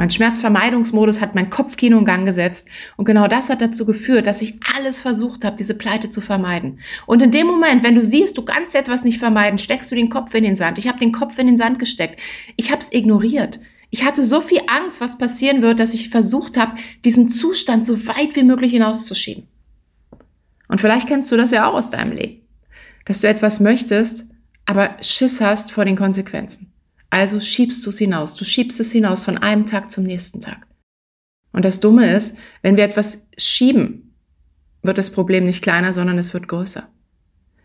Mein 0.00 0.08
Schmerzvermeidungsmodus 0.08 1.20
hat 1.20 1.34
mein 1.34 1.50
Kopfkino 1.50 1.98
in 1.98 2.06
Gang 2.06 2.24
gesetzt 2.24 2.66
und 2.96 3.04
genau 3.04 3.28
das 3.28 3.50
hat 3.50 3.60
dazu 3.60 3.84
geführt, 3.84 4.26
dass 4.26 4.40
ich 4.40 4.58
alles 4.74 5.02
versucht 5.02 5.44
habe, 5.44 5.58
diese 5.58 5.74
Pleite 5.74 6.08
zu 6.08 6.22
vermeiden. 6.22 6.80
Und 7.04 7.20
in 7.20 7.30
dem 7.30 7.46
Moment, 7.46 7.82
wenn 7.82 7.94
du 7.94 8.02
siehst, 8.02 8.38
du 8.38 8.42
kannst 8.42 8.74
etwas 8.74 9.04
nicht 9.04 9.18
vermeiden, 9.18 9.58
steckst 9.58 9.90
du 9.90 9.94
den 9.94 10.08
Kopf 10.08 10.32
in 10.32 10.42
den 10.42 10.56
Sand. 10.56 10.78
Ich 10.78 10.88
habe 10.88 10.98
den 10.98 11.12
Kopf 11.12 11.36
in 11.38 11.48
den 11.48 11.58
Sand 11.58 11.78
gesteckt. 11.78 12.18
Ich 12.56 12.70
habe 12.70 12.80
es 12.80 12.90
ignoriert. 12.94 13.60
Ich 13.90 14.02
hatte 14.02 14.24
so 14.24 14.40
viel 14.40 14.62
Angst, 14.68 15.02
was 15.02 15.18
passieren 15.18 15.60
wird, 15.60 15.78
dass 15.78 15.92
ich 15.92 16.08
versucht 16.08 16.56
habe, 16.56 16.76
diesen 17.04 17.28
Zustand 17.28 17.84
so 17.84 18.06
weit 18.06 18.34
wie 18.36 18.42
möglich 18.42 18.72
hinauszuschieben. 18.72 19.48
Und 20.68 20.80
vielleicht 20.80 21.08
kennst 21.08 21.30
du 21.30 21.36
das 21.36 21.50
ja 21.50 21.68
auch 21.68 21.74
aus 21.74 21.90
deinem 21.90 22.12
Leben, 22.12 22.40
dass 23.04 23.20
du 23.20 23.28
etwas 23.28 23.60
möchtest, 23.60 24.24
aber 24.64 24.96
Schiss 25.02 25.42
hast 25.42 25.72
vor 25.72 25.84
den 25.84 25.96
Konsequenzen. 25.96 26.69
Also 27.10 27.40
schiebst 27.40 27.84
du 27.84 27.90
es 27.90 27.98
hinaus. 27.98 28.34
Du 28.34 28.44
schiebst 28.44 28.78
es 28.80 28.92
hinaus 28.92 29.24
von 29.24 29.38
einem 29.38 29.66
Tag 29.66 29.90
zum 29.90 30.04
nächsten 30.04 30.40
Tag. 30.40 30.66
Und 31.52 31.64
das 31.64 31.80
Dumme 31.80 32.14
ist, 32.14 32.36
wenn 32.62 32.76
wir 32.76 32.84
etwas 32.84 33.26
schieben, 33.36 34.14
wird 34.82 34.98
das 34.98 35.10
Problem 35.10 35.44
nicht 35.44 35.62
kleiner, 35.62 35.92
sondern 35.92 36.18
es 36.18 36.32
wird 36.32 36.48
größer. 36.48 36.88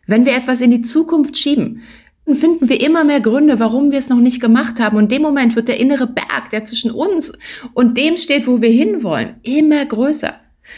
Wenn 0.07 0.25
wir 0.25 0.35
etwas 0.35 0.61
in 0.61 0.71
die 0.71 0.81
Zukunft 0.81 1.37
schieben, 1.37 1.81
dann 2.25 2.35
finden 2.35 2.69
wir 2.69 2.81
immer 2.81 3.03
mehr 3.03 3.21
Gründe, 3.21 3.59
warum 3.59 3.91
wir 3.91 3.99
es 3.99 4.09
noch 4.09 4.19
nicht 4.19 4.41
gemacht 4.41 4.79
haben. 4.79 4.97
Und 4.97 5.03
in 5.03 5.09
dem 5.09 5.21
Moment 5.21 5.55
wird 5.55 5.67
der 5.67 5.79
innere 5.79 6.07
Berg, 6.07 6.49
der 6.51 6.63
zwischen 6.63 6.91
uns 6.91 7.31
und 7.73 7.97
dem 7.97 8.17
steht, 8.17 8.47
wo 8.47 8.61
wir 8.61 8.69
hinwollen, 8.69 9.35
immer 9.43 9.85
größer. 9.85 10.33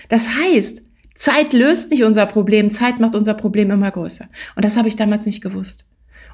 Das 0.09 0.27
heißt, 0.27 0.83
Zeit 1.15 1.53
löst 1.53 1.91
nicht 1.91 2.03
unser 2.03 2.25
Problem, 2.25 2.69
Zeit 2.69 2.99
macht 2.99 3.15
unser 3.15 3.33
Problem 3.33 3.71
immer 3.71 3.91
größer. 3.91 4.27
Und 4.55 4.65
das 4.65 4.75
habe 4.75 4.89
ich 4.89 4.97
damals 4.97 5.25
nicht 5.25 5.41
gewusst. 5.41 5.85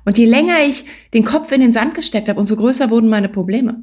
Und 0.05 0.17
je 0.17 0.25
länger 0.25 0.55
ich 0.67 0.85
den 1.13 1.23
Kopf 1.23 1.51
in 1.51 1.61
den 1.61 1.71
Sand 1.71 1.93
gesteckt 1.93 2.29
habe, 2.29 2.39
umso 2.39 2.55
größer 2.55 2.89
wurden 2.89 3.09
meine 3.09 3.29
Probleme. 3.29 3.81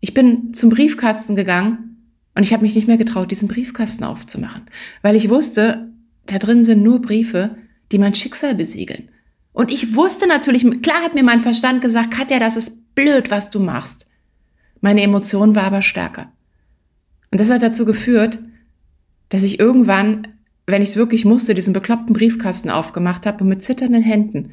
Ich 0.00 0.14
bin 0.14 0.52
zum 0.54 0.70
Briefkasten 0.70 1.34
gegangen 1.34 1.90
und 2.34 2.42
ich 2.42 2.52
habe 2.52 2.62
mich 2.62 2.74
nicht 2.74 2.86
mehr 2.86 2.98
getraut, 2.98 3.30
diesen 3.30 3.48
Briefkasten 3.48 4.04
aufzumachen, 4.04 4.62
weil 5.02 5.16
ich 5.16 5.28
wusste, 5.28 5.92
da 6.26 6.38
drin 6.38 6.64
sind 6.64 6.82
nur 6.82 7.00
Briefe, 7.00 7.56
die 7.92 7.98
mein 7.98 8.14
Schicksal 8.14 8.54
besiegeln. 8.54 9.08
Und 9.52 9.72
ich 9.72 9.94
wusste 9.94 10.26
natürlich, 10.26 10.64
klar 10.82 11.02
hat 11.02 11.14
mir 11.14 11.24
mein 11.24 11.40
Verstand 11.40 11.82
gesagt, 11.82 12.12
Katja, 12.12 12.38
das 12.38 12.56
ist 12.56 12.94
blöd, 12.94 13.30
was 13.30 13.50
du 13.50 13.60
machst. 13.60 14.06
Meine 14.80 15.02
Emotion 15.02 15.54
war 15.54 15.64
aber 15.64 15.82
stärker. 15.82 16.32
Und 17.30 17.40
das 17.40 17.50
hat 17.50 17.62
dazu 17.62 17.84
geführt, 17.84 18.38
dass 19.28 19.42
ich 19.42 19.58
irgendwann, 19.58 20.28
wenn 20.66 20.82
ich 20.82 20.90
es 20.90 20.96
wirklich 20.96 21.24
musste, 21.24 21.54
diesen 21.54 21.72
bekloppten 21.72 22.14
Briefkasten 22.14 22.70
aufgemacht 22.70 23.26
habe 23.26 23.42
und 23.42 23.48
mit 23.48 23.62
zitternden 23.62 24.02
Händen 24.02 24.52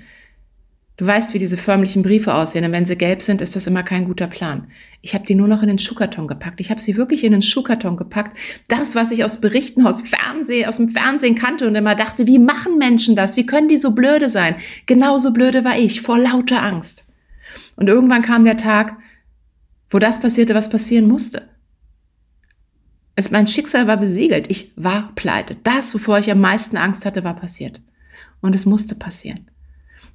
Du 0.98 1.06
weißt, 1.06 1.36
wie 1.36 1.40
diese 1.40 1.58
förmlichen 1.58 2.02
Briefe 2.02 2.34
aussehen. 2.34 2.66
Und 2.66 2.72
wenn 2.72 2.88
sie 2.88 2.98
gelb 2.98 3.22
sind, 3.22 3.40
ist 3.42 3.56
das 3.56 3.68
immer 3.68 3.84
kein 3.84 4.06
guter 4.06 4.26
Plan. 4.26 4.68
Ich 5.04 5.14
habe 5.14 5.28
die 5.28 5.36
nur 5.36 5.48
noch 5.48 5.62
in 5.62 5.68
den 5.68 5.78
Schuhkarton 5.78 6.28
gepackt. 6.28 6.60
Ich 6.60 6.72
habe 6.72 6.82
sie 6.82 6.98
wirklich 6.98 7.24
in 7.24 7.34
den 7.34 7.44
Schuhkarton 7.44 7.98
gepackt. 7.98 8.36
Das, 8.68 8.96
was 8.96 9.12
ich 9.12 9.24
aus 9.24 9.40
Berichten 9.40 9.86
aus 9.86 10.02
Fernsehen, 10.02 10.68
aus 10.68 10.78
dem 10.78 10.90
Fernsehen 10.90 11.36
kannte 11.36 11.68
und 11.68 11.76
immer 11.76 11.94
dachte, 11.94 12.26
wie 12.26 12.40
machen 12.40 12.80
Menschen 12.80 13.16
das? 13.16 13.38
Wie 13.38 13.46
können 13.46 13.70
die 13.70 13.78
so 13.78 13.92
blöde 13.92 14.28
sein? 14.28 14.56
Genauso 14.88 15.32
blöde 15.32 15.64
war 15.64 15.78
ich, 15.78 16.02
vor 16.02 16.18
lauter 16.18 16.64
Angst. 16.64 17.06
Und 17.76 17.88
irgendwann 17.90 18.24
kam 18.24 18.44
der 18.44 18.58
Tag, 18.58 18.98
wo 19.92 20.00
das 20.00 20.20
passierte, 20.20 20.56
was 20.56 20.68
passieren 20.68 21.08
musste. 21.08 21.48
Es, 23.16 23.30
mein 23.30 23.46
Schicksal 23.46 23.86
war 23.86 23.98
besiegelt. 23.98 24.50
Ich 24.50 24.74
war 24.76 25.12
pleite. 25.14 25.58
Das, 25.64 25.94
wovor 25.94 26.18
ich 26.18 26.32
am 26.32 26.42
meisten 26.42 26.76
Angst 26.76 27.06
hatte, 27.06 27.24
war 27.24 27.36
passiert. 27.36 27.82
Und 28.42 28.56
es 28.56 28.66
musste 28.66 28.96
passieren. 28.96 29.52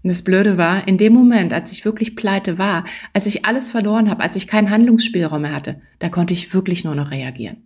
Und 0.03 0.09
das 0.09 0.23
Blöde 0.23 0.59
war, 0.59 0.87
in 0.89 0.99
dem 0.99 1.13
Moment, 1.13 1.53
als 1.53 1.71
ich 1.71 1.85
wirklich 1.85 2.17
pleite 2.17 2.59
war, 2.59 2.85
als 3.13 3.27
ich 3.27 3.45
alles 3.45 3.71
verloren 3.71 4.11
habe, 4.11 4.23
als 4.23 4.37
ich 4.37 4.49
keinen 4.49 4.71
Handlungsspielraum 4.71 5.43
mehr 5.43 5.55
hatte, 5.55 5.81
da 6.01 6.09
konnte 6.09 6.35
ich 6.35 6.53
wirklich 6.53 6.85
nur 6.85 6.95
noch 6.95 7.11
reagieren. 7.11 7.59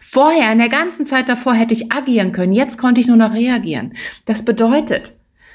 Vorher, 0.00 0.52
in 0.52 0.58
der 0.58 0.68
ganzen 0.68 1.06
Zeit 1.06 1.28
davor, 1.28 1.54
hätte 1.54 1.74
ich 1.74 1.90
agieren 1.90 2.32
können. 2.32 2.52
Jetzt 2.52 2.78
konnte 2.78 3.00
ich 3.00 3.08
nur 3.08 3.16
noch 3.16 3.34
reagieren. 3.34 3.94
Das 4.24 4.44
bedeutet, 4.44 5.14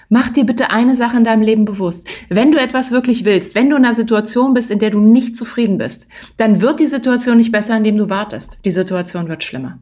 mach 0.10 0.30
dir 0.30 0.46
bitte 0.46 0.72
eine 0.72 0.96
Sache 0.96 1.18
in 1.18 1.24
deinem 1.24 1.42
Leben 1.42 1.64
bewusst. 1.64 2.08
Wenn 2.28 2.52
du 2.52 2.60
etwas 2.60 2.92
wirklich 2.92 3.24
willst, 3.24 3.56
wenn 3.56 3.70
du 3.70 3.78
in 3.78 3.86
einer 3.86 3.96
Situation 3.96 4.54
bist, 4.54 4.72
in 4.72 4.80
der 4.80 4.90
du 4.90 5.00
nicht 5.00 5.38
zufrieden 5.38 5.78
bist, 5.78 6.08
dann 6.38 6.60
wird 6.60 6.80
die 6.80 6.88
Situation 6.88 7.38
nicht 7.38 7.52
besser, 7.52 7.78
indem 7.78 7.98
du 7.98 8.10
wartest. 8.10 8.58
Die 8.66 8.72
Situation 8.72 9.30
wird 9.30 9.44
schlimmer. 9.44 9.80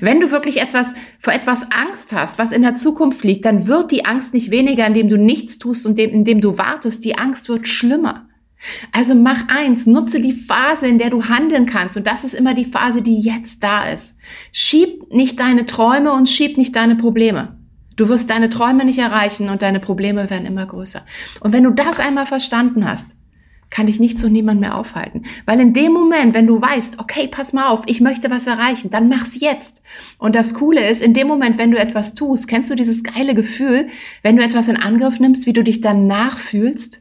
Wenn 0.00 0.20
du 0.20 0.30
wirklich 0.30 0.60
etwas, 0.60 0.94
vor 1.18 1.32
etwas 1.32 1.66
Angst 1.72 2.12
hast, 2.12 2.38
was 2.38 2.52
in 2.52 2.62
der 2.62 2.74
Zukunft 2.74 3.24
liegt, 3.24 3.44
dann 3.44 3.66
wird 3.66 3.90
die 3.90 4.04
Angst 4.04 4.32
nicht 4.32 4.50
weniger, 4.50 4.86
indem 4.86 5.08
du 5.08 5.18
nichts 5.18 5.58
tust 5.58 5.86
und 5.86 5.98
indem 5.98 6.40
du 6.40 6.58
wartest. 6.58 7.04
Die 7.04 7.18
Angst 7.18 7.48
wird 7.48 7.66
schlimmer. 7.66 8.28
Also 8.92 9.14
mach 9.14 9.48
eins, 9.48 9.86
nutze 9.86 10.20
die 10.20 10.32
Phase, 10.32 10.86
in 10.86 10.98
der 10.98 11.10
du 11.10 11.24
handeln 11.24 11.66
kannst. 11.66 11.96
Und 11.96 12.06
das 12.06 12.24
ist 12.24 12.34
immer 12.34 12.54
die 12.54 12.64
Phase, 12.64 13.02
die 13.02 13.20
jetzt 13.20 13.62
da 13.62 13.84
ist. 13.84 14.16
Schieb 14.52 15.12
nicht 15.12 15.38
deine 15.38 15.66
Träume 15.66 16.12
und 16.12 16.28
schieb 16.28 16.56
nicht 16.56 16.74
deine 16.74 16.96
Probleme. 16.96 17.58
Du 17.96 18.08
wirst 18.08 18.30
deine 18.30 18.48
Träume 18.48 18.84
nicht 18.84 18.98
erreichen 18.98 19.48
und 19.48 19.62
deine 19.62 19.80
Probleme 19.80 20.28
werden 20.30 20.46
immer 20.46 20.66
größer. 20.66 21.04
Und 21.40 21.52
wenn 21.52 21.62
du 21.62 21.70
das 21.70 22.00
einmal 22.00 22.26
verstanden 22.26 22.88
hast, 22.88 23.06
kann 23.70 23.86
dich 23.86 24.00
nichts 24.00 24.22
und 24.24 24.32
niemand 24.32 24.60
mehr 24.60 24.78
aufhalten. 24.78 25.22
Weil 25.46 25.60
in 25.60 25.72
dem 25.72 25.92
Moment, 25.92 26.34
wenn 26.34 26.46
du 26.46 26.60
weißt, 26.60 26.98
okay, 26.98 27.28
pass 27.28 27.52
mal 27.52 27.68
auf, 27.68 27.82
ich 27.86 28.00
möchte 28.00 28.30
was 28.30 28.46
erreichen, 28.46 28.90
dann 28.90 29.08
mach's 29.08 29.38
jetzt. 29.38 29.82
Und 30.18 30.34
das 30.34 30.54
Coole 30.54 30.88
ist, 30.88 31.02
in 31.02 31.14
dem 31.14 31.26
Moment, 31.26 31.58
wenn 31.58 31.70
du 31.70 31.78
etwas 31.78 32.14
tust, 32.14 32.48
kennst 32.48 32.70
du 32.70 32.74
dieses 32.74 33.02
geile 33.02 33.34
Gefühl, 33.34 33.88
wenn 34.22 34.36
du 34.36 34.44
etwas 34.44 34.68
in 34.68 34.76
Angriff 34.76 35.18
nimmst, 35.20 35.46
wie 35.46 35.52
du 35.52 35.62
dich 35.62 35.80
danach 35.80 36.38
fühlst? 36.38 37.00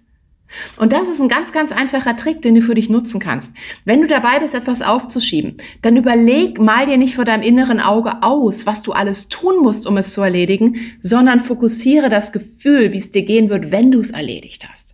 Und 0.78 0.94
das 0.94 1.10
ist 1.10 1.20
ein 1.20 1.30
ganz, 1.30 1.52
ganz 1.52 1.72
einfacher 1.72 2.16
Trick, 2.16 2.42
den 2.42 2.56
du 2.56 2.62
für 2.62 2.76
dich 2.76 2.90
nutzen 2.90 3.20
kannst. 3.20 3.54
Wenn 3.86 4.02
du 4.02 4.08
dabei 4.08 4.40
bist, 4.40 4.54
etwas 4.54 4.82
aufzuschieben, 4.82 5.56
dann 5.82 5.98
überleg 5.98 6.60
mal 6.60 6.86
dir 6.86 6.98
nicht 6.98 7.16
vor 7.16 7.26
deinem 7.26 7.44
inneren 7.44 7.80
Auge 7.80 8.22
aus, 8.22 8.66
was 8.66 8.84
du 8.84 8.92
alles 8.92 9.30
tun 9.30 9.62
musst, 9.62 9.88
um 9.88 9.98
es 9.98 10.14
zu 10.14 10.22
erledigen, 10.22 10.76
sondern 11.02 11.40
fokussiere 11.40 12.10
das 12.10 12.32
Gefühl, 12.32 12.92
wie 12.92 12.98
es 12.98 13.12
dir 13.12 13.24
gehen 13.24 13.50
wird, 13.50 13.72
wenn 13.72 13.92
du 13.92 14.00
es 14.00 14.12
erledigt 14.12 14.68
hast. 14.70 14.93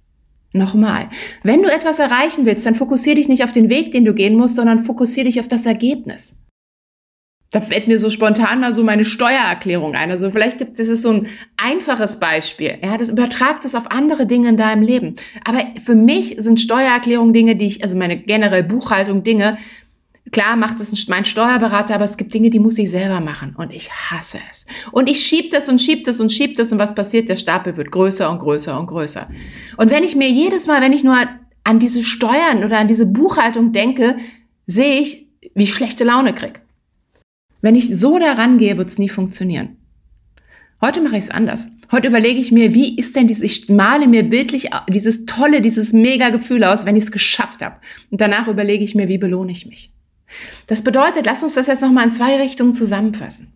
Nochmal, 0.52 1.10
wenn 1.44 1.62
du 1.62 1.70
etwas 1.70 2.00
erreichen 2.00 2.46
willst, 2.46 2.66
dann 2.66 2.76
fokussiere 2.76 3.16
dich 3.16 3.30
nicht 3.30 3.44
auf 3.44 3.52
den 3.52 3.70
Weg, 3.70 3.92
den 3.92 4.06
du 4.06 4.14
gehen 4.14 4.36
musst, 4.36 4.56
sondern 4.56 4.84
fokussiere 4.84 5.28
dich 5.28 5.40
auf 5.40 5.48
das 5.48 5.66
Ergebnis. 5.66 6.38
Da 7.52 7.62
fällt 7.62 7.88
mir 7.88 7.98
so 7.98 8.10
spontan 8.10 8.60
mal 8.60 8.74
so 8.74 8.84
meine 8.84 9.06
Steuererklärung 9.06 9.96
ein. 9.96 10.12
Also 10.12 10.30
vielleicht 10.30 10.60
gibt 10.60 10.80
es 10.80 10.88
so 11.02 11.10
ein 11.10 11.28
einfaches 11.58 12.20
Beispiel. 12.20 12.78
Ja, 12.84 12.98
das 12.98 13.10
übertragt 13.10 13.66
es 13.66 13.74
auf 13.74 13.90
andere 13.90 14.28
Dinge 14.28 14.50
in 14.50 14.58
deinem 14.58 14.84
Leben. 14.84 15.16
Aber 15.44 15.64
für 15.84 15.96
mich 15.96 16.36
sind 16.38 16.60
Steuererklärungen 16.60 17.34
Dinge, 17.34 17.56
die 17.56 17.66
ich, 17.66 17.82
also 17.82 17.98
meine 17.98 18.18
generell 18.18 18.64
Buchhaltung 18.64 19.24
Dinge, 19.24 19.58
Klar 20.32 20.56
macht 20.56 20.80
es 20.80 21.08
mein 21.08 21.26
Steuerberater, 21.26 21.96
aber 21.96 22.04
es 22.04 22.18
gibt 22.18 22.34
Dinge, 22.34 22.50
die 22.50 22.60
muss 22.60 22.78
ich 22.78 22.92
selber 22.92 23.20
machen 23.20 23.56
und 23.58 23.74
ich 23.74 23.90
hasse 23.92 24.40
es. 24.50 24.66
Und 24.92 25.10
ich 25.10 25.20
schieb 25.22 25.52
das 25.52 25.70
und 25.70 25.80
schieb 25.80 26.04
das 26.06 26.20
und 26.20 26.32
schieb 26.32 26.56
das 26.56 26.72
und 26.72 26.80
was 26.80 26.94
passiert? 26.94 27.30
Der 27.30 27.36
Stapel 27.36 27.78
wird 27.78 27.92
größer 27.92 28.30
und 28.30 28.40
größer 28.40 28.80
und 28.80 28.88
größer. 28.88 29.28
Und 29.78 29.90
wenn 29.90 30.04
ich 30.04 30.16
mir 30.16 30.30
jedes 30.30 30.68
Mal, 30.68 30.82
wenn 30.82 30.94
ich 30.94 31.04
nur 31.04 31.18
an 31.64 31.80
diese 31.80 32.04
Steuern 32.04 32.64
oder 32.64 32.80
an 32.80 32.88
diese 32.88 33.06
Buchhaltung 33.06 33.72
denke, 33.72 34.18
sehe 34.66 35.00
ich, 35.00 35.28
wie 35.56 35.64
ich 35.64 35.74
schlechte 35.74 36.04
Laune 36.04 36.34
krieg. 36.34 36.62
Wenn 37.62 37.76
ich 37.76 37.98
so 37.98 38.20
daran 38.20 38.58
gehe, 38.58 38.78
wird 38.78 38.90
es 38.90 39.00
nie 39.00 39.10
funktionieren. 39.10 39.78
Heute 40.82 41.02
mache 41.02 41.18
ich 41.18 41.26
es 41.26 41.30
anders. 41.30 41.68
Heute 41.92 42.08
überlege 42.08 42.40
ich 42.40 42.52
mir, 42.52 42.74
wie 42.74 42.98
ist 42.98 43.16
denn 43.16 43.28
dieses, 43.28 43.44
ich 43.44 43.68
male 43.68 44.08
mir 44.08 44.24
bildlich 44.24 44.70
dieses 44.88 45.26
tolle, 45.26 45.62
dieses 45.62 45.92
mega 45.92 46.30
Gefühl 46.30 46.64
aus, 46.64 46.86
wenn 46.86 46.96
ich 46.96 47.06
es 47.06 47.12
geschafft 47.12 47.62
habe. 47.62 47.78
Und 48.12 48.22
danach 48.22 48.48
überlege 48.48 48.84
ich 48.84 48.96
mir, 48.96 49.08
wie 49.10 49.18
belohne 49.18 49.52
ich 49.52 49.66
mich. 49.66 49.92
Das 50.68 50.84
bedeutet, 50.84 51.26
lass 51.26 51.44
uns 51.44 51.56
das 51.56 51.68
jetzt 51.68 51.82
nochmal 51.82 52.06
in 52.06 52.12
zwei 52.12 52.38
Richtungen 52.38 52.74
zusammenfassen 52.74 53.54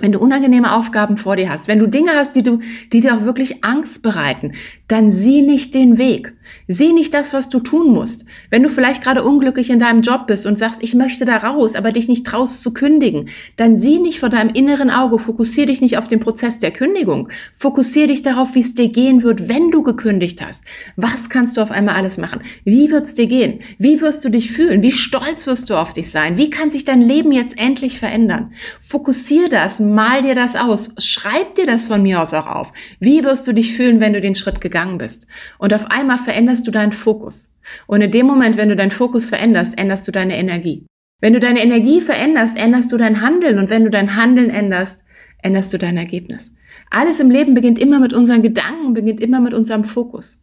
wenn 0.00 0.12
du 0.12 0.18
unangenehme 0.18 0.72
Aufgaben 0.72 1.16
vor 1.16 1.36
dir 1.36 1.50
hast, 1.50 1.68
wenn 1.68 1.78
du 1.78 1.86
Dinge 1.86 2.12
hast, 2.14 2.34
die, 2.34 2.42
du, 2.42 2.60
die 2.92 3.00
dir 3.00 3.14
auch 3.14 3.24
wirklich 3.24 3.64
Angst 3.64 4.02
bereiten, 4.02 4.52
dann 4.88 5.10
sieh 5.10 5.42
nicht 5.42 5.74
den 5.74 5.98
Weg. 5.98 6.32
Sieh 6.68 6.92
nicht 6.92 7.14
das, 7.14 7.32
was 7.32 7.48
du 7.48 7.60
tun 7.60 7.92
musst. 7.92 8.24
Wenn 8.50 8.62
du 8.62 8.68
vielleicht 8.68 9.02
gerade 9.02 9.22
unglücklich 9.22 9.70
in 9.70 9.78
deinem 9.78 10.02
Job 10.02 10.26
bist 10.26 10.46
und 10.46 10.58
sagst, 10.58 10.82
ich 10.82 10.94
möchte 10.94 11.24
da 11.24 11.36
raus, 11.36 11.76
aber 11.76 11.92
dich 11.92 12.08
nicht 12.08 12.26
traust 12.26 12.62
zu 12.62 12.72
kündigen, 12.72 13.28
dann 13.56 13.76
sieh 13.76 13.98
nicht 13.98 14.20
vor 14.20 14.28
deinem 14.28 14.50
inneren 14.50 14.90
Auge, 14.90 15.18
fokussier 15.18 15.66
dich 15.66 15.80
nicht 15.80 15.98
auf 15.98 16.08
den 16.08 16.20
Prozess 16.20 16.58
der 16.58 16.70
Kündigung. 16.70 17.28
Fokussier 17.54 18.06
dich 18.06 18.22
darauf, 18.22 18.54
wie 18.54 18.60
es 18.60 18.74
dir 18.74 18.88
gehen 18.88 19.22
wird, 19.22 19.48
wenn 19.48 19.70
du 19.70 19.82
gekündigt 19.82 20.44
hast. 20.44 20.62
Was 20.96 21.28
kannst 21.28 21.56
du 21.56 21.60
auf 21.60 21.70
einmal 21.70 21.94
alles 21.96 22.18
machen? 22.18 22.40
Wie 22.64 22.90
wird 22.90 23.04
es 23.04 23.14
dir 23.14 23.26
gehen? 23.26 23.60
Wie 23.78 24.00
wirst 24.00 24.24
du 24.24 24.28
dich 24.28 24.50
fühlen? 24.50 24.82
Wie 24.82 24.92
stolz 24.92 25.46
wirst 25.46 25.70
du 25.70 25.74
auf 25.74 25.92
dich 25.92 26.10
sein? 26.10 26.36
Wie 26.36 26.50
kann 26.50 26.70
sich 26.70 26.84
dein 26.84 27.00
Leben 27.00 27.32
jetzt 27.32 27.58
endlich 27.58 27.98
verändern? 27.98 28.52
Fokussier 28.80 29.48
das 29.48 29.80
mal 29.94 30.22
dir 30.22 30.34
das 30.34 30.56
aus. 30.56 30.94
Schreib 30.98 31.54
dir 31.54 31.66
das 31.66 31.86
von 31.86 32.02
mir 32.02 32.20
aus 32.20 32.32
auch 32.34 32.46
auf. 32.46 32.72
Wie 32.98 33.24
wirst 33.24 33.46
du 33.46 33.52
dich 33.52 33.76
fühlen, 33.76 34.00
wenn 34.00 34.12
du 34.12 34.20
den 34.20 34.34
Schritt 34.34 34.60
gegangen 34.60 34.98
bist? 34.98 35.26
Und 35.58 35.74
auf 35.74 35.90
einmal 35.90 36.18
veränderst 36.18 36.66
du 36.66 36.70
deinen 36.70 36.92
Fokus. 36.92 37.50
Und 37.86 38.00
in 38.00 38.10
dem 38.10 38.26
Moment, 38.26 38.56
wenn 38.56 38.68
du 38.68 38.76
deinen 38.76 38.90
Fokus 38.90 39.26
veränderst, 39.26 39.78
änderst 39.78 40.06
du 40.08 40.12
deine 40.12 40.36
Energie. 40.36 40.86
Wenn 41.20 41.34
du 41.34 41.40
deine 41.40 41.62
Energie 41.62 42.00
veränderst, 42.00 42.56
änderst 42.56 42.90
du 42.92 42.96
dein 42.96 43.20
Handeln. 43.20 43.58
Und 43.58 43.70
wenn 43.70 43.84
du 43.84 43.90
dein 43.90 44.16
Handeln 44.16 44.50
änderst, 44.50 45.04
änderst 45.42 45.72
du 45.72 45.78
dein 45.78 45.96
Ergebnis. 45.96 46.54
Alles 46.90 47.20
im 47.20 47.30
Leben 47.30 47.54
beginnt 47.54 47.78
immer 47.78 48.00
mit 48.00 48.12
unseren 48.12 48.42
Gedanken, 48.42 48.94
beginnt 48.94 49.20
immer 49.20 49.40
mit 49.40 49.54
unserem 49.54 49.84
Fokus. 49.84 50.40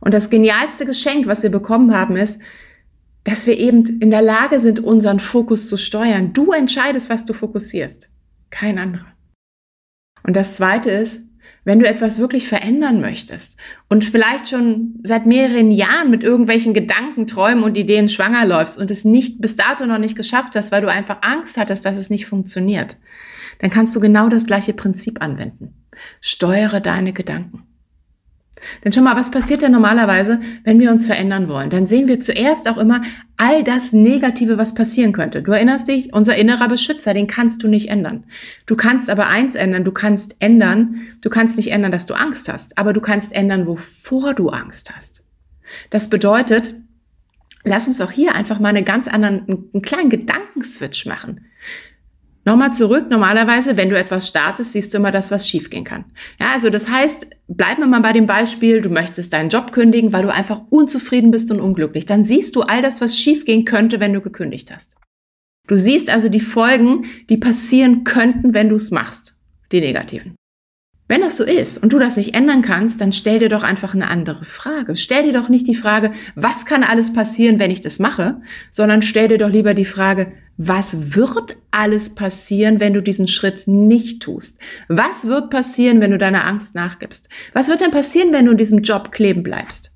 Und 0.00 0.14
das 0.14 0.30
genialste 0.30 0.86
Geschenk, 0.86 1.26
was 1.26 1.42
wir 1.42 1.50
bekommen 1.50 1.94
haben, 1.94 2.16
ist, 2.16 2.40
dass 3.24 3.46
wir 3.46 3.58
eben 3.58 4.00
in 4.00 4.10
der 4.10 4.22
Lage 4.22 4.60
sind, 4.60 4.80
unseren 4.80 5.20
Fokus 5.20 5.68
zu 5.68 5.76
steuern. 5.76 6.32
Du 6.32 6.52
entscheidest, 6.52 7.10
was 7.10 7.24
du 7.24 7.32
fokussierst 7.32 8.08
kein 8.50 8.78
anderer. 8.78 9.12
Und 10.22 10.36
das 10.36 10.56
Zweite 10.56 10.90
ist, 10.90 11.22
wenn 11.64 11.80
du 11.80 11.86
etwas 11.86 12.18
wirklich 12.18 12.48
verändern 12.48 13.00
möchtest 13.00 13.58
und 13.88 14.04
vielleicht 14.04 14.48
schon 14.48 14.98
seit 15.02 15.26
mehreren 15.26 15.70
Jahren 15.70 16.10
mit 16.10 16.22
irgendwelchen 16.22 16.72
Gedanken, 16.72 17.26
Träumen 17.26 17.62
und 17.62 17.76
Ideen 17.76 18.08
schwanger 18.08 18.46
läufst 18.46 18.78
und 18.78 18.90
es 18.90 19.04
nicht 19.04 19.40
bis 19.40 19.56
dato 19.56 19.84
noch 19.84 19.98
nicht 19.98 20.16
geschafft 20.16 20.56
hast, 20.56 20.72
weil 20.72 20.82
du 20.82 20.90
einfach 20.90 21.18
Angst 21.20 21.58
hattest, 21.58 21.84
dass 21.84 21.98
es 21.98 22.08
nicht 22.08 22.26
funktioniert, 22.26 22.96
dann 23.58 23.70
kannst 23.70 23.94
du 23.94 24.00
genau 24.00 24.28
das 24.28 24.46
gleiche 24.46 24.72
Prinzip 24.72 25.20
anwenden. 25.20 25.84
Steuere 26.20 26.80
deine 26.80 27.12
Gedanken. 27.12 27.64
Denn 28.84 28.92
schon 28.92 29.04
mal, 29.04 29.16
was 29.16 29.30
passiert 29.30 29.62
denn 29.62 29.72
normalerweise, 29.72 30.40
wenn 30.64 30.78
wir 30.78 30.90
uns 30.90 31.06
verändern 31.06 31.48
wollen? 31.48 31.70
Dann 31.70 31.86
sehen 31.86 32.08
wir 32.08 32.20
zuerst 32.20 32.68
auch 32.68 32.78
immer 32.78 33.02
all 33.36 33.62
das 33.62 33.92
Negative, 33.92 34.58
was 34.58 34.74
passieren 34.74 35.12
könnte. 35.12 35.42
Du 35.42 35.52
erinnerst 35.52 35.88
dich, 35.88 36.12
unser 36.12 36.36
innerer 36.36 36.68
Beschützer, 36.68 37.14
den 37.14 37.26
kannst 37.26 37.62
du 37.62 37.68
nicht 37.68 37.88
ändern. 37.88 38.24
Du 38.66 38.76
kannst 38.76 39.10
aber 39.10 39.28
eins 39.28 39.54
ändern, 39.54 39.84
du 39.84 39.92
kannst 39.92 40.36
ändern, 40.40 41.02
du 41.22 41.30
kannst 41.30 41.56
nicht 41.56 41.70
ändern, 41.70 41.92
dass 41.92 42.06
du 42.06 42.14
Angst 42.14 42.52
hast, 42.52 42.78
aber 42.78 42.92
du 42.92 43.00
kannst 43.00 43.32
ändern, 43.32 43.66
wovor 43.66 44.34
du 44.34 44.48
Angst 44.48 44.94
hast. 44.94 45.22
Das 45.90 46.08
bedeutet, 46.08 46.74
lass 47.64 47.86
uns 47.86 48.00
auch 48.00 48.10
hier 48.10 48.34
einfach 48.34 48.58
mal 48.58 48.70
einen 48.70 48.84
ganz 48.84 49.08
anderen, 49.08 49.68
einen 49.72 49.82
kleinen 49.82 50.10
Gedankenswitch 50.10 51.06
machen. 51.06 51.46
Nochmal 52.48 52.72
zurück, 52.72 53.10
normalerweise, 53.10 53.76
wenn 53.76 53.90
du 53.90 53.98
etwas 53.98 54.26
startest, 54.26 54.72
siehst 54.72 54.94
du 54.94 54.96
immer 54.96 55.10
das, 55.10 55.30
was 55.30 55.46
schiefgehen 55.46 55.84
kann. 55.84 56.06
Ja, 56.40 56.52
also 56.54 56.70
das 56.70 56.88
heißt, 56.88 57.26
bleiben 57.46 57.82
wir 57.82 57.86
mal 57.86 58.00
bei 58.00 58.14
dem 58.14 58.26
Beispiel, 58.26 58.80
du 58.80 58.88
möchtest 58.88 59.34
deinen 59.34 59.50
Job 59.50 59.70
kündigen, 59.70 60.14
weil 60.14 60.22
du 60.22 60.32
einfach 60.32 60.62
unzufrieden 60.70 61.30
bist 61.30 61.50
und 61.50 61.60
unglücklich. 61.60 62.06
Dann 62.06 62.24
siehst 62.24 62.56
du 62.56 62.62
all 62.62 62.80
das, 62.80 63.02
was 63.02 63.18
schiefgehen 63.18 63.66
könnte, 63.66 64.00
wenn 64.00 64.14
du 64.14 64.22
gekündigt 64.22 64.72
hast. 64.72 64.94
Du 65.66 65.76
siehst 65.76 66.08
also 66.08 66.30
die 66.30 66.40
Folgen, 66.40 67.04
die 67.28 67.36
passieren 67.36 68.04
könnten, 68.04 68.54
wenn 68.54 68.70
du 68.70 68.76
es 68.76 68.90
machst. 68.90 69.36
Die 69.70 69.82
negativen. 69.82 70.37
Wenn 71.08 71.22
das 71.22 71.38
so 71.38 71.44
ist 71.44 71.82
und 71.82 71.94
du 71.94 71.98
das 71.98 72.18
nicht 72.18 72.34
ändern 72.34 72.60
kannst, 72.60 73.00
dann 73.00 73.12
stell 73.12 73.38
dir 73.38 73.48
doch 73.48 73.62
einfach 73.62 73.94
eine 73.94 74.08
andere 74.08 74.44
Frage. 74.44 74.94
Stell 74.94 75.22
dir 75.22 75.32
doch 75.32 75.48
nicht 75.48 75.66
die 75.66 75.74
Frage, 75.74 76.12
was 76.34 76.66
kann 76.66 76.84
alles 76.84 77.14
passieren, 77.14 77.58
wenn 77.58 77.70
ich 77.70 77.80
das 77.80 77.98
mache, 77.98 78.42
sondern 78.70 79.00
stell 79.00 79.28
dir 79.28 79.38
doch 79.38 79.48
lieber 79.48 79.72
die 79.72 79.86
Frage, 79.86 80.32
was 80.58 81.14
wird 81.16 81.56
alles 81.70 82.14
passieren, 82.14 82.78
wenn 82.78 82.92
du 82.92 83.00
diesen 83.00 83.26
Schritt 83.26 83.64
nicht 83.66 84.22
tust? 84.22 84.58
Was 84.88 85.26
wird 85.26 85.48
passieren, 85.48 86.00
wenn 86.00 86.10
du 86.10 86.18
deiner 86.18 86.44
Angst 86.44 86.74
nachgibst? 86.74 87.30
Was 87.54 87.68
wird 87.68 87.80
denn 87.80 87.90
passieren, 87.90 88.32
wenn 88.32 88.44
du 88.44 88.52
in 88.52 88.58
diesem 88.58 88.82
Job 88.82 89.10
kleben 89.10 89.42
bleibst? 89.42 89.92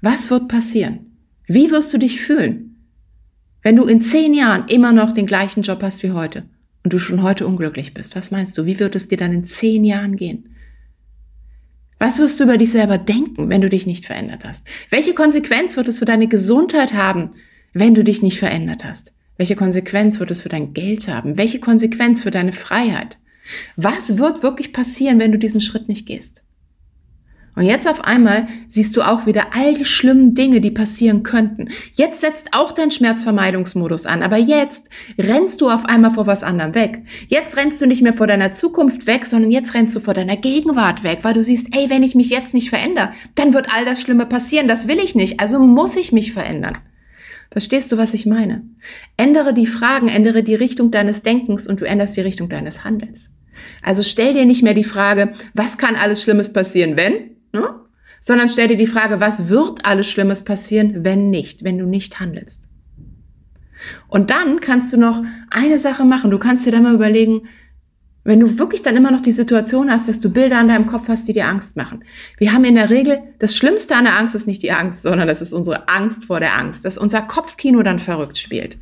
Was 0.00 0.30
wird 0.30 0.48
passieren? 0.48 1.18
Wie 1.46 1.70
wirst 1.70 1.92
du 1.92 1.98
dich 1.98 2.22
fühlen, 2.22 2.86
wenn 3.62 3.76
du 3.76 3.84
in 3.84 4.00
zehn 4.00 4.32
Jahren 4.32 4.68
immer 4.68 4.92
noch 4.92 5.12
den 5.12 5.26
gleichen 5.26 5.62
Job 5.62 5.82
hast 5.82 6.02
wie 6.02 6.12
heute? 6.12 6.44
Und 6.82 6.92
du 6.92 6.98
schon 6.98 7.22
heute 7.22 7.46
unglücklich 7.46 7.94
bist, 7.94 8.16
was 8.16 8.30
meinst 8.30 8.56
du? 8.56 8.64
Wie 8.64 8.78
wird 8.78 8.96
es 8.96 9.08
dir 9.08 9.18
dann 9.18 9.32
in 9.32 9.44
zehn 9.44 9.84
Jahren 9.84 10.16
gehen? 10.16 10.56
Was 11.98 12.18
wirst 12.18 12.40
du 12.40 12.44
über 12.44 12.56
dich 12.56 12.70
selber 12.70 12.96
denken, 12.96 13.50
wenn 13.50 13.60
du 13.60 13.68
dich 13.68 13.86
nicht 13.86 14.06
verändert 14.06 14.44
hast? 14.44 14.66
Welche 14.88 15.12
Konsequenz 15.12 15.76
wird 15.76 15.88
es 15.88 15.98
für 15.98 16.06
deine 16.06 16.28
Gesundheit 16.28 16.94
haben, 16.94 17.30
wenn 17.74 17.94
du 17.94 18.02
dich 18.02 18.22
nicht 18.22 18.38
verändert 18.38 18.84
hast? 18.84 19.12
Welche 19.36 19.56
Konsequenz 19.56 20.18
wird 20.18 20.30
es 20.30 20.40
für 20.40 20.48
dein 20.48 20.72
Geld 20.72 21.08
haben? 21.08 21.36
Welche 21.36 21.60
Konsequenz 21.60 22.22
für 22.22 22.30
deine 22.30 22.52
Freiheit? 22.52 23.18
Was 23.76 24.16
wird 24.16 24.42
wirklich 24.42 24.72
passieren, 24.72 25.18
wenn 25.18 25.32
du 25.32 25.38
diesen 25.38 25.60
Schritt 25.60 25.88
nicht 25.88 26.06
gehst? 26.06 26.42
Und 27.60 27.66
jetzt 27.66 27.86
auf 27.86 28.02
einmal 28.06 28.46
siehst 28.68 28.96
du 28.96 29.02
auch 29.02 29.26
wieder 29.26 29.48
all 29.54 29.74
die 29.74 29.84
schlimmen 29.84 30.32
Dinge, 30.32 30.62
die 30.62 30.70
passieren 30.70 31.22
könnten. 31.22 31.68
Jetzt 31.92 32.22
setzt 32.22 32.54
auch 32.54 32.72
dein 32.72 32.90
Schmerzvermeidungsmodus 32.90 34.06
an, 34.06 34.22
aber 34.22 34.38
jetzt 34.38 34.88
rennst 35.18 35.60
du 35.60 35.68
auf 35.68 35.84
einmal 35.84 36.12
vor 36.12 36.26
was 36.26 36.42
anderem 36.42 36.74
weg. 36.74 37.02
Jetzt 37.28 37.58
rennst 37.58 37.82
du 37.82 37.86
nicht 37.86 38.00
mehr 38.00 38.14
vor 38.14 38.26
deiner 38.26 38.52
Zukunft 38.52 39.06
weg, 39.06 39.26
sondern 39.26 39.50
jetzt 39.50 39.74
rennst 39.74 39.94
du 39.94 40.00
vor 40.00 40.14
deiner 40.14 40.38
Gegenwart 40.38 41.04
weg, 41.04 41.18
weil 41.20 41.34
du 41.34 41.42
siehst, 41.42 41.76
ey, 41.76 41.90
wenn 41.90 42.02
ich 42.02 42.14
mich 42.14 42.30
jetzt 42.30 42.54
nicht 42.54 42.70
verändere, 42.70 43.12
dann 43.34 43.52
wird 43.52 43.66
all 43.76 43.84
das 43.84 44.00
Schlimme 44.00 44.24
passieren, 44.24 44.66
das 44.66 44.88
will 44.88 44.98
ich 44.98 45.14
nicht, 45.14 45.38
also 45.38 45.58
muss 45.58 45.96
ich 45.96 46.12
mich 46.12 46.32
verändern. 46.32 46.78
Verstehst 47.50 47.92
du, 47.92 47.98
was 47.98 48.14
ich 48.14 48.24
meine? 48.24 48.62
Ändere 49.18 49.52
die 49.52 49.66
Fragen, 49.66 50.08
ändere 50.08 50.42
die 50.42 50.54
Richtung 50.54 50.90
deines 50.90 51.20
Denkens 51.20 51.68
und 51.68 51.82
du 51.82 51.84
änderst 51.84 52.16
die 52.16 52.22
Richtung 52.22 52.48
deines 52.48 52.84
Handelns. 52.84 53.32
Also 53.82 54.02
stell 54.02 54.32
dir 54.32 54.46
nicht 54.46 54.62
mehr 54.62 54.72
die 54.72 54.82
Frage, 54.82 55.34
was 55.52 55.76
kann 55.76 55.94
alles 55.94 56.22
Schlimmes 56.22 56.54
passieren, 56.54 56.96
wenn, 56.96 57.36
ne? 57.52 57.80
sondern 58.20 58.48
stell 58.48 58.68
dir 58.68 58.76
die 58.76 58.86
Frage, 58.86 59.20
was 59.20 59.48
wird 59.48 59.86
alles 59.86 60.08
Schlimmes 60.08 60.44
passieren, 60.44 61.04
wenn 61.04 61.30
nicht, 61.30 61.64
wenn 61.64 61.78
du 61.78 61.86
nicht 61.86 62.20
handelst. 62.20 62.62
Und 64.08 64.30
dann 64.30 64.60
kannst 64.60 64.92
du 64.92 64.98
noch 64.98 65.22
eine 65.50 65.78
Sache 65.78 66.04
machen. 66.04 66.30
Du 66.30 66.38
kannst 66.38 66.66
dir 66.66 66.72
dann 66.72 66.82
mal 66.82 66.94
überlegen, 66.94 67.48
wenn 68.22 68.40
du 68.40 68.58
wirklich 68.58 68.82
dann 68.82 68.96
immer 68.96 69.10
noch 69.10 69.22
die 69.22 69.32
Situation 69.32 69.90
hast, 69.90 70.06
dass 70.06 70.20
du 70.20 70.30
Bilder 70.30 70.58
an 70.58 70.68
deinem 70.68 70.86
Kopf 70.86 71.08
hast, 71.08 71.26
die 71.26 71.32
dir 71.32 71.46
Angst 71.46 71.76
machen. 71.76 72.04
Wir 72.36 72.52
haben 72.52 72.64
in 72.64 72.74
der 72.74 72.90
Regel, 72.90 73.18
das 73.38 73.56
Schlimmste 73.56 73.96
an 73.96 74.04
der 74.04 74.18
Angst 74.18 74.34
ist 74.34 74.46
nicht 74.46 74.62
die 74.62 74.72
Angst, 74.72 75.02
sondern 75.02 75.26
das 75.26 75.40
ist 75.40 75.54
unsere 75.54 75.88
Angst 75.88 76.26
vor 76.26 76.38
der 76.38 76.56
Angst, 76.58 76.84
dass 76.84 76.98
unser 76.98 77.22
Kopfkino 77.22 77.82
dann 77.82 77.98
verrückt 77.98 78.36
spielt. 78.36 78.76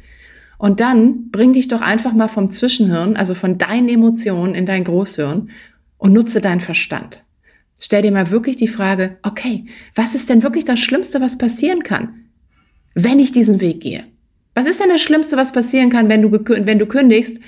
Und 0.58 0.80
dann 0.80 1.30
bring 1.30 1.52
dich 1.52 1.68
doch 1.68 1.80
einfach 1.80 2.12
mal 2.12 2.26
vom 2.26 2.50
Zwischenhirn, 2.50 3.16
also 3.16 3.34
von 3.34 3.58
deinen 3.58 3.88
Emotionen 3.88 4.56
in 4.56 4.66
dein 4.66 4.82
Großhirn 4.82 5.50
und 5.98 6.12
nutze 6.12 6.40
deinen 6.40 6.60
Verstand. 6.60 7.22
Stell 7.80 8.02
dir 8.02 8.12
mal 8.12 8.30
wirklich 8.30 8.56
die 8.56 8.68
Frage, 8.68 9.18
okay, 9.23 9.66
was 9.94 10.14
ist 10.14 10.28
denn 10.28 10.42
wirklich 10.42 10.64
das 10.64 10.80
Schlimmste, 10.80 11.20
was 11.20 11.38
passieren 11.38 11.82
kann, 11.82 12.25
wenn 12.94 13.20
ich 13.20 13.32
diesen 13.32 13.61
Weg 13.61 13.80
gehe? 13.80 14.04
Was 14.54 14.66
ist 14.66 14.80
denn 14.80 14.88
das 14.88 15.00
Schlimmste, 15.00 15.37
was 15.37 15.52
passieren 15.52 15.90
kann, 15.90 16.08
wenn 16.08 16.23
du, 16.23 16.30
wenn 16.30 16.80
du 16.80 16.87
kündigst 16.87 17.38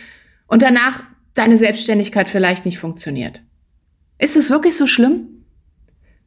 und 0.47 0.63
danach 0.63 1.03
deine 1.35 1.57
Selbstständigkeit 1.57 2.29
vielleicht 2.29 2.65
nicht 2.65 2.79
funktioniert? 2.79 3.43
Ist 4.19 4.37
es 4.37 4.51
wirklich 4.51 4.77
so 4.77 4.87
schlimm? 4.87 5.45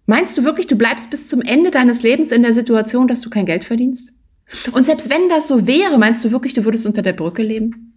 Meinst 0.06 0.38
du 0.38 0.44
wirklich, 0.44 0.68
du 0.68 0.76
bleibst 0.76 1.10
bis 1.10 1.30
zum 1.30 1.42
Ende 1.42 1.72
deines 1.72 2.04
Lebens 2.04 2.34
in 2.34 2.44
der 2.44 2.52
Situation, 2.52 3.08
dass 3.08 3.22
du 3.22 3.30
kein 3.30 3.46
Geld 3.46 3.64
verdienst? 3.64 4.12
Und 4.74 4.86
selbst 4.86 5.10
wenn 5.10 5.30
das 5.30 5.48
so 5.48 5.66
wäre, 5.66 5.98
meinst 5.98 6.26
du 6.26 6.32
wirklich, 6.32 6.54
du 6.54 6.66
würdest 6.66 6.86
unter 6.86 7.02
der 7.02 7.14
Brücke 7.14 7.44
leben? 7.44 7.94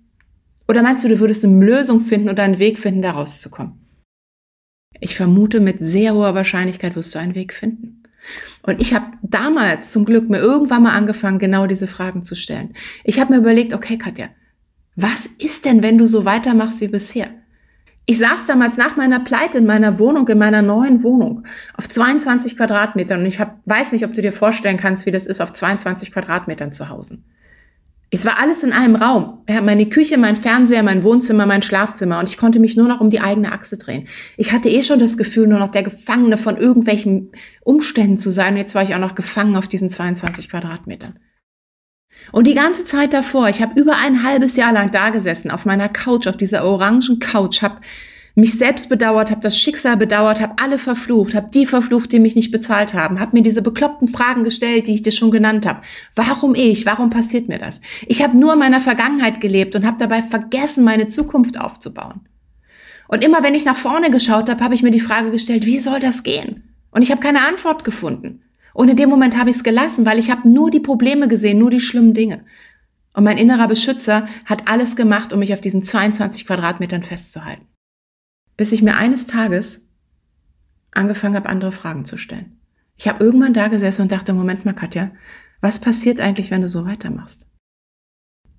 Oder 0.68 0.82
meinst 0.82 1.02
du, 1.02 1.08
du 1.08 1.18
würdest 1.18 1.44
eine 1.44 1.64
Lösung 1.64 2.00
finden 2.00 2.28
oder 2.28 2.44
einen 2.44 2.60
Weg 2.60 2.78
finden, 2.78 3.02
da 3.02 3.12
rauszukommen? 3.12 3.85
Ich 5.00 5.16
vermute, 5.16 5.60
mit 5.60 5.78
sehr 5.80 6.14
hoher 6.14 6.34
Wahrscheinlichkeit 6.34 6.96
wirst 6.96 7.14
du 7.14 7.18
einen 7.18 7.34
Weg 7.34 7.52
finden. 7.52 8.02
Und 8.62 8.80
ich 8.80 8.92
habe 8.92 9.06
damals 9.22 9.92
zum 9.92 10.04
Glück 10.04 10.28
mir 10.28 10.38
irgendwann 10.38 10.82
mal 10.82 10.94
angefangen, 10.94 11.38
genau 11.38 11.66
diese 11.66 11.86
Fragen 11.86 12.24
zu 12.24 12.34
stellen. 12.34 12.74
Ich 13.04 13.20
habe 13.20 13.32
mir 13.32 13.38
überlegt, 13.38 13.72
okay, 13.72 13.98
Katja, 13.98 14.28
was 14.96 15.26
ist 15.26 15.64
denn, 15.64 15.82
wenn 15.82 15.98
du 15.98 16.06
so 16.06 16.24
weitermachst 16.24 16.80
wie 16.80 16.88
bisher? 16.88 17.28
Ich 18.06 18.18
saß 18.18 18.44
damals 18.44 18.76
nach 18.76 18.96
meiner 18.96 19.20
Pleite 19.20 19.58
in 19.58 19.66
meiner 19.66 19.98
Wohnung, 19.98 20.28
in 20.28 20.38
meiner 20.38 20.62
neuen 20.62 21.02
Wohnung, 21.02 21.44
auf 21.76 21.88
22 21.88 22.56
Quadratmetern 22.56 23.20
und 23.20 23.26
ich 23.26 23.40
hab, 23.40 23.58
weiß 23.64 23.92
nicht, 23.92 24.04
ob 24.04 24.14
du 24.14 24.22
dir 24.22 24.32
vorstellen 24.32 24.76
kannst, 24.76 25.06
wie 25.06 25.10
das 25.10 25.26
ist, 25.26 25.40
auf 25.40 25.52
22 25.52 26.12
Quadratmetern 26.12 26.70
zu 26.70 26.88
Hause. 26.88 27.18
Es 28.10 28.24
war 28.24 28.38
alles 28.38 28.62
in 28.62 28.72
einem 28.72 28.94
Raum. 28.94 29.42
Ja, 29.48 29.60
meine 29.60 29.88
Küche, 29.88 30.16
mein 30.16 30.36
Fernseher, 30.36 30.82
mein 30.82 31.02
Wohnzimmer, 31.02 31.44
mein 31.44 31.62
Schlafzimmer 31.62 32.20
und 32.20 32.28
ich 32.28 32.36
konnte 32.36 32.60
mich 32.60 32.76
nur 32.76 32.86
noch 32.86 33.00
um 33.00 33.10
die 33.10 33.20
eigene 33.20 33.52
Achse 33.52 33.78
drehen. 33.78 34.06
Ich 34.36 34.52
hatte 34.52 34.68
eh 34.68 34.82
schon 34.82 35.00
das 35.00 35.18
Gefühl, 35.18 35.48
nur 35.48 35.58
noch 35.58 35.68
der 35.68 35.82
Gefangene 35.82 36.38
von 36.38 36.56
irgendwelchen 36.56 37.32
Umständen 37.62 38.16
zu 38.16 38.30
sein. 38.30 38.54
Und 38.54 38.58
jetzt 38.58 38.76
war 38.76 38.82
ich 38.84 38.94
auch 38.94 39.00
noch 39.00 39.16
gefangen 39.16 39.56
auf 39.56 39.66
diesen 39.66 39.90
22 39.90 40.50
Quadratmetern. 40.50 41.18
Und 42.32 42.46
die 42.46 42.54
ganze 42.54 42.84
Zeit 42.84 43.12
davor, 43.12 43.48
ich 43.48 43.60
habe 43.60 43.78
über 43.78 43.96
ein 43.96 44.22
halbes 44.22 44.56
Jahr 44.56 44.72
lang 44.72 44.90
da 44.90 45.10
gesessen, 45.10 45.50
auf 45.50 45.64
meiner 45.64 45.88
Couch, 45.88 46.26
auf 46.26 46.36
dieser 46.36 46.64
orangen 46.64 47.18
Couch, 47.18 47.62
habe 47.62 47.80
mich 48.36 48.58
selbst 48.58 48.90
bedauert, 48.90 49.30
habe 49.30 49.40
das 49.40 49.58
Schicksal 49.58 49.96
bedauert, 49.96 50.40
habe 50.40 50.62
alle 50.62 50.78
verflucht, 50.78 51.34
habe 51.34 51.48
die 51.52 51.64
verflucht, 51.64 52.12
die 52.12 52.18
mich 52.18 52.36
nicht 52.36 52.50
bezahlt 52.50 52.92
haben, 52.92 53.18
habe 53.18 53.34
mir 53.34 53.42
diese 53.42 53.62
bekloppten 53.62 54.08
Fragen 54.08 54.44
gestellt, 54.44 54.86
die 54.86 54.94
ich 54.94 55.00
dir 55.00 55.10
schon 55.10 55.30
genannt 55.30 55.64
habe. 55.64 55.80
Warum 56.14 56.54
ich? 56.54 56.84
Warum 56.84 57.08
passiert 57.08 57.48
mir 57.48 57.58
das? 57.58 57.80
Ich 58.06 58.22
habe 58.22 58.36
nur 58.36 58.52
in 58.52 58.58
meiner 58.58 58.82
Vergangenheit 58.82 59.40
gelebt 59.40 59.74
und 59.74 59.86
habe 59.86 59.98
dabei 59.98 60.22
vergessen, 60.22 60.84
meine 60.84 61.06
Zukunft 61.06 61.58
aufzubauen. 61.58 62.28
Und 63.08 63.24
immer 63.24 63.42
wenn 63.42 63.54
ich 63.54 63.64
nach 63.64 63.76
vorne 63.76 64.10
geschaut 64.10 64.50
habe, 64.50 64.62
habe 64.62 64.74
ich 64.74 64.82
mir 64.82 64.90
die 64.90 65.00
Frage 65.00 65.30
gestellt, 65.30 65.64
wie 65.64 65.78
soll 65.78 65.98
das 65.98 66.22
gehen? 66.22 66.62
Und 66.90 67.00
ich 67.00 67.10
habe 67.10 67.22
keine 67.22 67.46
Antwort 67.46 67.84
gefunden. 67.84 68.42
Und 68.74 68.90
in 68.90 68.96
dem 68.96 69.08
Moment 69.08 69.38
habe 69.38 69.48
ich 69.48 69.56
es 69.56 69.64
gelassen, 69.64 70.04
weil 70.04 70.18
ich 70.18 70.30
habe 70.30 70.46
nur 70.46 70.70
die 70.70 70.80
Probleme 70.80 71.26
gesehen, 71.26 71.56
nur 71.56 71.70
die 71.70 71.80
schlimmen 71.80 72.12
Dinge. 72.12 72.44
Und 73.14 73.24
mein 73.24 73.38
innerer 73.38 73.66
Beschützer 73.68 74.28
hat 74.44 74.68
alles 74.68 74.94
gemacht, 74.94 75.32
um 75.32 75.38
mich 75.38 75.54
auf 75.54 75.62
diesen 75.62 75.80
22 75.80 76.46
Quadratmetern 76.46 77.02
festzuhalten 77.02 77.66
bis 78.56 78.72
ich 78.72 78.82
mir 78.82 78.96
eines 78.96 79.26
Tages 79.26 79.82
angefangen 80.90 81.36
habe, 81.36 81.48
andere 81.48 81.72
Fragen 81.72 82.04
zu 82.04 82.16
stellen. 82.16 82.58
Ich 82.96 83.06
habe 83.08 83.22
irgendwann 83.22 83.54
da 83.54 83.68
gesessen 83.68 84.02
und 84.02 84.12
dachte, 84.12 84.32
Moment 84.32 84.64
mal, 84.64 84.72
Katja, 84.72 85.10
was 85.60 85.80
passiert 85.80 86.20
eigentlich, 86.20 86.50
wenn 86.50 86.62
du 86.62 86.68
so 86.68 86.86
weitermachst? 86.86 87.46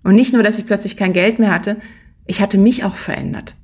Und 0.03 0.15
nicht 0.15 0.33
nur, 0.33 0.43
dass 0.43 0.59
ich 0.59 0.67
plötzlich 0.67 0.95
kein 0.95 1.13
Geld 1.13 1.39
mehr 1.39 1.51
hatte, 1.51 1.77
ich 2.25 2.41
hatte 2.41 2.57
mich 2.57 2.83
auch 2.83 2.95
verändert. 2.95 3.55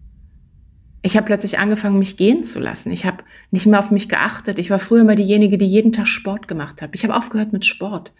Ich 1.05 1.17
habe 1.17 1.25
plötzlich 1.25 1.59
angefangen, 1.59 1.99
mich 1.99 2.15
gehen 2.15 2.43
zu 2.45 2.59
lassen. 2.59 2.89
Ich 2.91 3.05
habe 3.05 3.23
nicht 3.51 3.65
mehr 3.65 3.79
auf 3.79 3.91
mich 3.91 4.07
geachtet. 4.07 4.57
Ich 4.57 4.69
war 4.69 4.79
früher 4.79 5.01
immer 5.01 5.15
diejenige, 5.15 5.57
die 5.57 5.65
jeden 5.65 5.91
Tag 5.91 6.07
Sport 6.07 6.47
gemacht 6.47 6.81
hat. 6.81 6.91
Ich 6.93 7.03
habe 7.03 7.15
aufgehört 7.15 7.51
mit 7.51 7.65
Sport. 7.65 8.13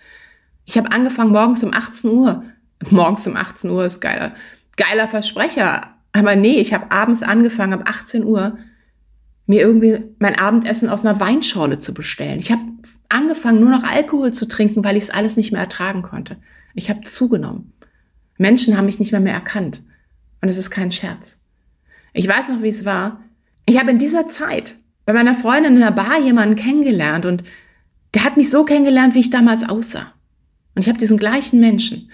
Ich 0.65 0.77
habe 0.77 0.91
angefangen 0.91 1.31
morgens 1.31 1.63
um 1.63 1.73
18 1.73 2.09
Uhr. 2.09 2.43
Morgens 2.89 3.25
um 3.27 3.37
18 3.37 3.69
Uhr 3.69 3.85
ist 3.85 4.01
geiler, 4.01 4.35
geiler 4.75 5.07
Versprecher. 5.07 5.92
Aber 6.13 6.35
nee, 6.35 6.59
ich 6.59 6.73
habe 6.73 6.91
abends 6.91 7.23
angefangen, 7.23 7.73
ab 7.73 7.83
18 7.85 8.23
Uhr, 8.23 8.57
mir 9.45 9.61
irgendwie 9.61 9.99
mein 10.19 10.37
Abendessen 10.37 10.87
aus 10.87 11.05
einer 11.05 11.19
Weinschorle 11.19 11.79
zu 11.79 11.93
bestellen. 11.93 12.39
Ich 12.39 12.51
habe 12.51 12.61
angefangen, 13.09 13.59
nur 13.59 13.71
noch 13.71 13.83
Alkohol 13.83 14.31
zu 14.31 14.47
trinken, 14.47 14.83
weil 14.83 14.95
ich 14.95 15.03
es 15.03 15.09
alles 15.09 15.35
nicht 15.35 15.51
mehr 15.51 15.61
ertragen 15.61 16.01
konnte. 16.01 16.37
Ich 16.75 16.89
habe 16.89 17.01
zugenommen. 17.01 17.73
Menschen 18.37 18.77
haben 18.77 18.85
mich 18.85 18.99
nicht 18.99 19.11
mehr 19.11 19.21
mehr 19.21 19.33
erkannt. 19.33 19.81
Und 20.41 20.49
es 20.49 20.57
ist 20.57 20.71
kein 20.71 20.91
Scherz. 20.91 21.39
Ich 22.13 22.27
weiß 22.27 22.49
noch, 22.49 22.61
wie 22.61 22.69
es 22.69 22.85
war. 22.85 23.19
Ich 23.65 23.79
habe 23.79 23.91
in 23.91 23.99
dieser 23.99 24.27
Zeit 24.27 24.75
bei 25.05 25.13
meiner 25.13 25.35
Freundin 25.35 25.75
in 25.75 25.81
der 25.81 25.91
Bar 25.91 26.19
jemanden 26.19 26.55
kennengelernt 26.55 27.25
und 27.25 27.43
der 28.13 28.23
hat 28.23 28.37
mich 28.37 28.49
so 28.49 28.63
kennengelernt, 28.63 29.15
wie 29.15 29.21
ich 29.21 29.29
damals 29.29 29.67
aussah. 29.67 30.13
Und 30.75 30.81
ich 30.81 30.87
habe 30.87 30.97
diesen 30.97 31.17
gleichen 31.17 31.59
Menschen 31.59 32.09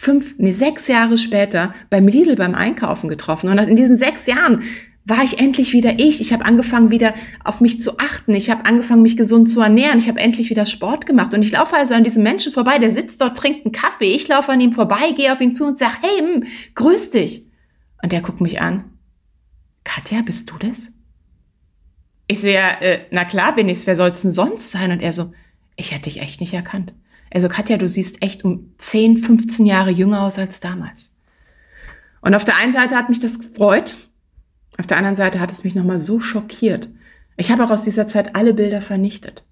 fünf, 0.00 0.36
nee, 0.38 0.50
sechs 0.50 0.88
Jahre 0.88 1.18
später 1.18 1.74
beim 1.90 2.08
Lidl 2.08 2.34
beim 2.34 2.54
Einkaufen 2.54 3.10
getroffen. 3.10 3.50
Und 3.50 3.58
in 3.58 3.76
diesen 3.76 3.98
sechs 3.98 4.24
Jahren 4.24 4.62
war 5.04 5.22
ich 5.22 5.40
endlich 5.40 5.74
wieder 5.74 5.98
ich. 5.98 6.22
Ich 6.22 6.32
habe 6.32 6.46
angefangen, 6.46 6.90
wieder 6.90 7.12
auf 7.44 7.60
mich 7.60 7.82
zu 7.82 7.98
achten. 7.98 8.34
Ich 8.34 8.48
habe 8.48 8.64
angefangen, 8.64 9.02
mich 9.02 9.18
gesund 9.18 9.50
zu 9.50 9.60
ernähren. 9.60 9.98
Ich 9.98 10.08
habe 10.08 10.18
endlich 10.18 10.48
wieder 10.48 10.64
Sport 10.64 11.04
gemacht. 11.04 11.34
Und 11.34 11.42
ich 11.42 11.52
laufe 11.52 11.76
also 11.76 11.92
an 11.92 12.04
diesem 12.04 12.22
Menschen 12.22 12.50
vorbei, 12.50 12.78
der 12.78 12.90
sitzt 12.90 13.20
dort, 13.20 13.36
trinkt 13.36 13.66
einen 13.66 13.72
Kaffee. 13.72 14.14
Ich 14.14 14.26
laufe 14.26 14.50
an 14.50 14.62
ihm 14.62 14.72
vorbei, 14.72 15.12
gehe 15.14 15.30
auf 15.34 15.40
ihn 15.42 15.54
zu 15.54 15.66
und 15.66 15.76
sage, 15.76 15.96
hey, 16.00 16.22
mh, 16.22 16.34
hm, 16.34 16.44
grüß 16.74 17.10
dich. 17.10 17.44
Und 18.02 18.10
der 18.12 18.22
guckt 18.22 18.40
mich 18.40 18.58
an. 18.58 18.84
Katja, 19.84 20.22
bist 20.22 20.50
du 20.50 20.56
das? 20.56 20.92
Ich 22.26 22.40
sehe, 22.40 22.56
äh, 22.80 23.00
na 23.10 23.26
klar 23.26 23.54
bin 23.54 23.68
ich's. 23.68 23.86
Wer 23.86 23.96
soll's 23.96 24.22
denn 24.22 24.30
sonst 24.30 24.70
sein? 24.70 24.92
Und 24.92 25.02
er 25.02 25.12
so, 25.12 25.32
ich 25.76 25.92
hätte 25.92 26.04
dich 26.04 26.22
echt 26.22 26.40
nicht 26.40 26.54
erkannt. 26.54 26.94
Also 27.32 27.48
Katja, 27.48 27.76
du 27.76 27.88
siehst 27.88 28.22
echt 28.22 28.44
um 28.44 28.74
10, 28.78 29.18
15 29.18 29.66
Jahre 29.66 29.90
jünger 29.90 30.22
aus 30.22 30.38
als 30.38 30.60
damals. 30.60 31.12
Und 32.20 32.34
auf 32.34 32.44
der 32.44 32.56
einen 32.56 32.72
Seite 32.72 32.96
hat 32.96 33.08
mich 33.08 33.20
das 33.20 33.38
gefreut, 33.38 33.96
auf 34.78 34.86
der 34.86 34.96
anderen 34.96 35.16
Seite 35.16 35.40
hat 35.40 35.50
es 35.50 35.64
mich 35.64 35.74
nochmal 35.74 35.98
so 35.98 36.20
schockiert. 36.20 36.88
Ich 37.36 37.50
habe 37.50 37.64
auch 37.64 37.70
aus 37.70 37.82
dieser 37.82 38.06
Zeit 38.06 38.34
alle 38.34 38.54
Bilder 38.54 38.82
vernichtet. 38.82 39.44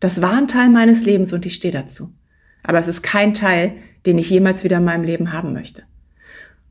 Das 0.00 0.20
war 0.20 0.36
ein 0.36 0.48
Teil 0.48 0.68
meines 0.68 1.04
Lebens 1.04 1.32
und 1.32 1.46
ich 1.46 1.54
stehe 1.54 1.72
dazu. 1.72 2.12
Aber 2.62 2.78
es 2.78 2.88
ist 2.88 3.02
kein 3.02 3.34
Teil, 3.34 3.76
den 4.06 4.18
ich 4.18 4.30
jemals 4.30 4.64
wieder 4.64 4.78
in 4.78 4.84
meinem 4.84 5.04
Leben 5.04 5.32
haben 5.32 5.52
möchte. 5.52 5.84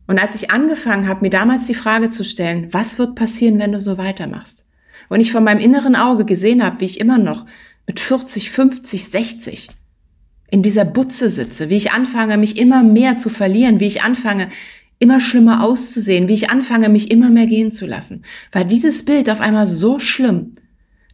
Und 0.05 0.19
als 0.19 0.35
ich 0.35 0.51
angefangen 0.51 1.07
habe, 1.07 1.21
mir 1.21 1.29
damals 1.29 1.65
die 1.65 1.73
Frage 1.73 2.09
zu 2.09 2.23
stellen, 2.23 2.71
was 2.71 2.99
wird 2.99 3.15
passieren, 3.15 3.57
wenn 3.59 3.71
du 3.71 3.79
so 3.79 3.97
weitermachst? 3.97 4.65
Und 5.09 5.19
ich 5.19 5.31
von 5.31 5.43
meinem 5.43 5.59
inneren 5.59 5.95
Auge 5.95 6.25
gesehen 6.25 6.63
habe, 6.63 6.81
wie 6.81 6.85
ich 6.85 6.99
immer 6.99 7.17
noch 7.17 7.45
mit 7.87 7.99
40, 7.99 8.51
50, 8.51 9.05
60 9.09 9.69
in 10.53 10.61
dieser 10.61 10.85
Butze 10.85 11.31
sitze, 11.31 11.71
wie 11.71 11.77
ich 11.77 11.93
anfange, 11.93 12.37
mich 12.37 12.59
immer 12.59 12.83
mehr 12.83 13.17
zu 13.17 13.31
verlieren, 13.31 13.79
wie 13.79 13.87
ich 13.87 14.03
anfange, 14.03 14.49
immer 14.99 15.19
schlimmer 15.19 15.63
auszusehen, 15.63 16.27
wie 16.27 16.35
ich 16.35 16.51
anfange, 16.51 16.89
mich 16.89 17.09
immer 17.09 17.31
mehr 17.31 17.47
gehen 17.47 17.71
zu 17.71 17.87
lassen, 17.87 18.21
war 18.51 18.63
dieses 18.63 19.03
Bild 19.03 19.31
auf 19.31 19.41
einmal 19.41 19.65
so 19.65 19.97
schlimm, 19.97 20.53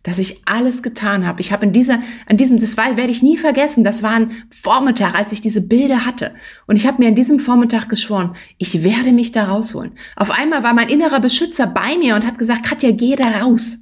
dass 0.03 0.19
ich 0.19 0.41
alles 0.45 0.83
getan 0.83 1.25
habe. 1.25 1.39
Ich 1.39 1.53
habe 1.53 1.65
in 1.65 1.71
dieser, 1.71 2.01
an 2.25 2.35
diesem, 2.35 2.59
das 2.59 2.75
war, 2.75 2.97
werde 2.97 3.11
ich 3.11 3.23
nie 3.23 3.37
vergessen, 3.37 3.85
das 3.85 4.03
war 4.03 4.11
ein 4.11 4.31
Vormittag, 4.49 5.17
als 5.17 5.31
ich 5.31 5.39
diese 5.39 5.61
Bilder 5.61 6.05
hatte. 6.05 6.33
Und 6.67 6.75
ich 6.75 6.85
habe 6.85 7.01
mir 7.01 7.07
an 7.07 7.15
diesem 7.15 7.39
Vormittag 7.39 7.87
geschworen, 7.87 8.35
ich 8.57 8.83
werde 8.83 9.13
mich 9.13 9.31
da 9.31 9.45
rausholen. 9.45 9.93
Auf 10.17 10.31
einmal 10.31 10.63
war 10.63 10.73
mein 10.73 10.89
innerer 10.89 11.21
Beschützer 11.21 11.65
bei 11.65 11.97
mir 11.97 12.15
und 12.15 12.27
hat 12.27 12.37
gesagt, 12.37 12.65
Katja, 12.65 12.91
geh 12.91 13.15
da 13.15 13.39
raus. 13.39 13.77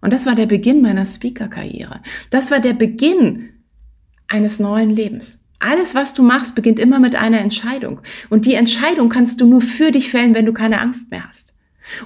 Und 0.00 0.12
das 0.12 0.26
war 0.26 0.34
der 0.34 0.46
Beginn 0.46 0.82
meiner 0.82 1.06
Speaker-Karriere. 1.06 2.00
Das 2.30 2.50
war 2.50 2.58
der 2.58 2.72
Beginn 2.72 3.50
eines 4.30 4.58
neuen 4.58 4.90
Lebens. 4.90 5.44
Alles, 5.58 5.94
was 5.94 6.14
du 6.14 6.22
machst, 6.22 6.54
beginnt 6.54 6.78
immer 6.78 6.98
mit 6.98 7.16
einer 7.16 7.40
Entscheidung. 7.40 8.00
Und 8.30 8.46
die 8.46 8.54
Entscheidung 8.54 9.10
kannst 9.10 9.40
du 9.40 9.46
nur 9.46 9.60
für 9.60 9.92
dich 9.92 10.10
fällen, 10.10 10.34
wenn 10.34 10.46
du 10.46 10.54
keine 10.54 10.80
Angst 10.80 11.10
mehr 11.10 11.26
hast. 11.26 11.54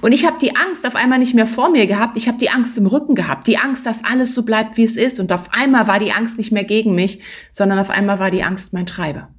Und 0.01 0.11
ich 0.11 0.25
habe 0.25 0.37
die 0.39 0.55
Angst 0.55 0.85
auf 0.85 0.95
einmal 0.95 1.19
nicht 1.19 1.35
mehr 1.35 1.47
vor 1.47 1.69
mir 1.69 1.87
gehabt, 1.87 2.17
ich 2.17 2.27
habe 2.27 2.37
die 2.37 2.49
Angst 2.49 2.77
im 2.77 2.87
Rücken 2.87 3.15
gehabt, 3.15 3.47
die 3.47 3.57
Angst, 3.57 3.85
dass 3.85 4.03
alles 4.03 4.33
so 4.33 4.43
bleibt, 4.43 4.77
wie 4.77 4.83
es 4.83 4.97
ist. 4.97 5.19
Und 5.19 5.31
auf 5.31 5.53
einmal 5.53 5.87
war 5.87 5.99
die 5.99 6.11
Angst 6.11 6.37
nicht 6.37 6.51
mehr 6.51 6.63
gegen 6.63 6.95
mich, 6.95 7.21
sondern 7.51 7.79
auf 7.79 7.89
einmal 7.89 8.19
war 8.19 8.31
die 8.31 8.43
Angst 8.43 8.73
mein 8.73 8.87
Treiber. 8.87 9.29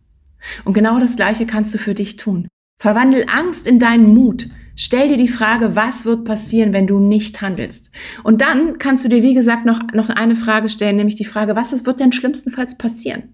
Und 0.64 0.74
genau 0.74 1.00
das 1.00 1.16
Gleiche 1.16 1.46
kannst 1.46 1.74
du 1.74 1.78
für 1.78 1.94
dich 1.94 2.16
tun. 2.16 2.48
Verwandel 2.78 3.24
Angst 3.34 3.66
in 3.66 3.78
deinen 3.78 4.14
Mut. 4.14 4.48
Stell 4.78 5.08
dir 5.08 5.16
die 5.16 5.26
Frage, 5.26 5.74
was 5.74 6.04
wird 6.04 6.24
passieren, 6.24 6.74
wenn 6.74 6.86
du 6.86 6.98
nicht 6.98 7.40
handelst? 7.40 7.90
Und 8.22 8.42
dann 8.42 8.78
kannst 8.78 9.04
du 9.04 9.08
dir, 9.08 9.22
wie 9.22 9.32
gesagt, 9.32 9.64
noch, 9.64 9.80
noch 9.94 10.10
eine 10.10 10.36
Frage 10.36 10.68
stellen, 10.68 10.96
nämlich 10.96 11.16
die 11.16 11.24
Frage, 11.24 11.56
was 11.56 11.86
wird 11.86 11.98
denn 11.98 12.12
schlimmstenfalls 12.12 12.76
passieren? 12.76 13.32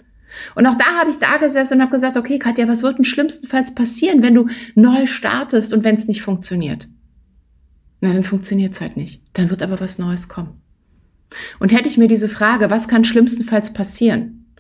Und 0.54 0.66
auch 0.66 0.76
da 0.76 0.84
habe 1.00 1.10
ich 1.10 1.18
da 1.18 1.38
gesessen 1.38 1.74
und 1.74 1.82
habe 1.82 1.90
gesagt, 1.90 2.16
okay, 2.16 2.38
Katja, 2.38 2.68
was 2.68 2.84
wird 2.84 2.98
denn 2.98 3.04
schlimmstenfalls 3.04 3.74
passieren, 3.74 4.22
wenn 4.22 4.36
du 4.36 4.46
neu 4.76 5.06
startest 5.06 5.74
und 5.74 5.82
wenn 5.82 5.96
es 5.96 6.06
nicht 6.06 6.22
funktioniert? 6.22 6.88
Na, 8.00 8.12
dann 8.12 8.24
funktioniert 8.24 8.74
es 8.74 8.80
halt 8.80 8.96
nicht. 8.96 9.20
Dann 9.32 9.50
wird 9.50 9.62
aber 9.62 9.80
was 9.80 9.98
Neues 9.98 10.28
kommen. 10.28 10.60
Und 11.58 11.72
hätte 11.72 11.88
ich 11.88 11.98
mir 11.98 12.08
diese 12.08 12.28
Frage, 12.28 12.70
was 12.70 12.86
kann 12.86 13.04
schlimmstenfalls 13.04 13.72
passieren, 13.72 14.54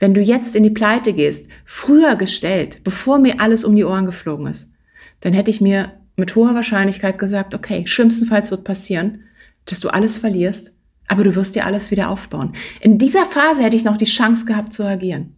wenn 0.00 0.14
du 0.14 0.20
jetzt 0.20 0.56
in 0.56 0.64
die 0.64 0.70
Pleite 0.70 1.12
gehst, 1.12 1.46
früher 1.64 2.16
gestellt, 2.16 2.80
bevor 2.82 3.18
mir 3.18 3.40
alles 3.40 3.64
um 3.64 3.76
die 3.76 3.84
Ohren 3.84 4.06
geflogen 4.06 4.48
ist, 4.48 4.72
dann 5.20 5.34
hätte 5.34 5.50
ich 5.50 5.60
mir 5.60 5.99
mit 6.20 6.36
hoher 6.36 6.54
Wahrscheinlichkeit 6.54 7.18
gesagt, 7.18 7.54
okay, 7.54 7.86
schlimmstenfalls 7.86 8.50
wird 8.50 8.64
passieren, 8.64 9.24
dass 9.66 9.80
du 9.80 9.88
alles 9.88 10.18
verlierst, 10.18 10.72
aber 11.08 11.24
du 11.24 11.34
wirst 11.34 11.56
dir 11.56 11.66
alles 11.66 11.90
wieder 11.90 12.08
aufbauen. 12.10 12.52
In 12.80 12.98
dieser 12.98 13.26
Phase 13.26 13.64
hätte 13.64 13.76
ich 13.76 13.84
noch 13.84 13.96
die 13.96 14.04
Chance 14.04 14.44
gehabt 14.44 14.72
zu 14.72 14.84
agieren. 14.84 15.34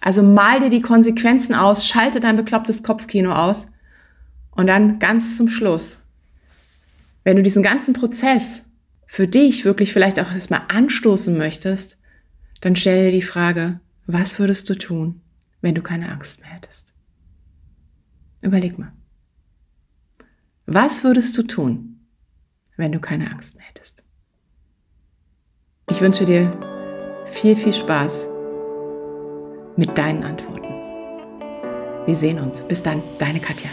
Also 0.00 0.22
mal 0.22 0.60
dir 0.60 0.70
die 0.70 0.82
Konsequenzen 0.82 1.54
aus, 1.54 1.86
schalte 1.86 2.20
dein 2.20 2.36
beklopptes 2.36 2.82
Kopfkino 2.82 3.32
aus 3.32 3.68
und 4.50 4.66
dann 4.66 4.98
ganz 4.98 5.38
zum 5.38 5.48
Schluss 5.48 6.02
wenn 7.24 7.36
du 7.36 7.42
diesen 7.42 7.62
ganzen 7.62 7.94
Prozess 7.94 8.64
für 9.06 9.28
dich 9.28 9.64
wirklich 9.64 9.92
vielleicht 9.92 10.18
auch 10.18 10.32
erstmal 10.32 10.62
anstoßen 10.68 11.36
möchtest, 11.36 11.98
dann 12.60 12.76
stell 12.76 13.06
dir 13.06 13.12
die 13.12 13.22
Frage, 13.22 13.80
was 14.06 14.38
würdest 14.38 14.68
du 14.70 14.74
tun, 14.74 15.20
wenn 15.60 15.74
du 15.74 15.82
keine 15.82 16.10
Angst 16.10 16.40
mehr 16.40 16.50
hättest? 16.50 16.92
Überleg 18.40 18.78
mal. 18.78 18.92
Was 20.74 21.04
würdest 21.04 21.36
du 21.36 21.42
tun, 21.42 22.00
wenn 22.78 22.92
du 22.92 22.98
keine 22.98 23.30
Angst 23.30 23.56
mehr 23.56 23.66
hättest? 23.66 24.02
Ich 25.90 26.00
wünsche 26.00 26.24
dir 26.24 26.50
viel, 27.26 27.56
viel 27.56 27.74
Spaß 27.74 28.30
mit 29.76 29.98
deinen 29.98 30.22
Antworten. 30.22 30.72
Wir 32.06 32.14
sehen 32.14 32.40
uns. 32.40 32.62
Bis 32.62 32.82
dann, 32.82 33.02
deine 33.18 33.38
Katja. 33.38 33.68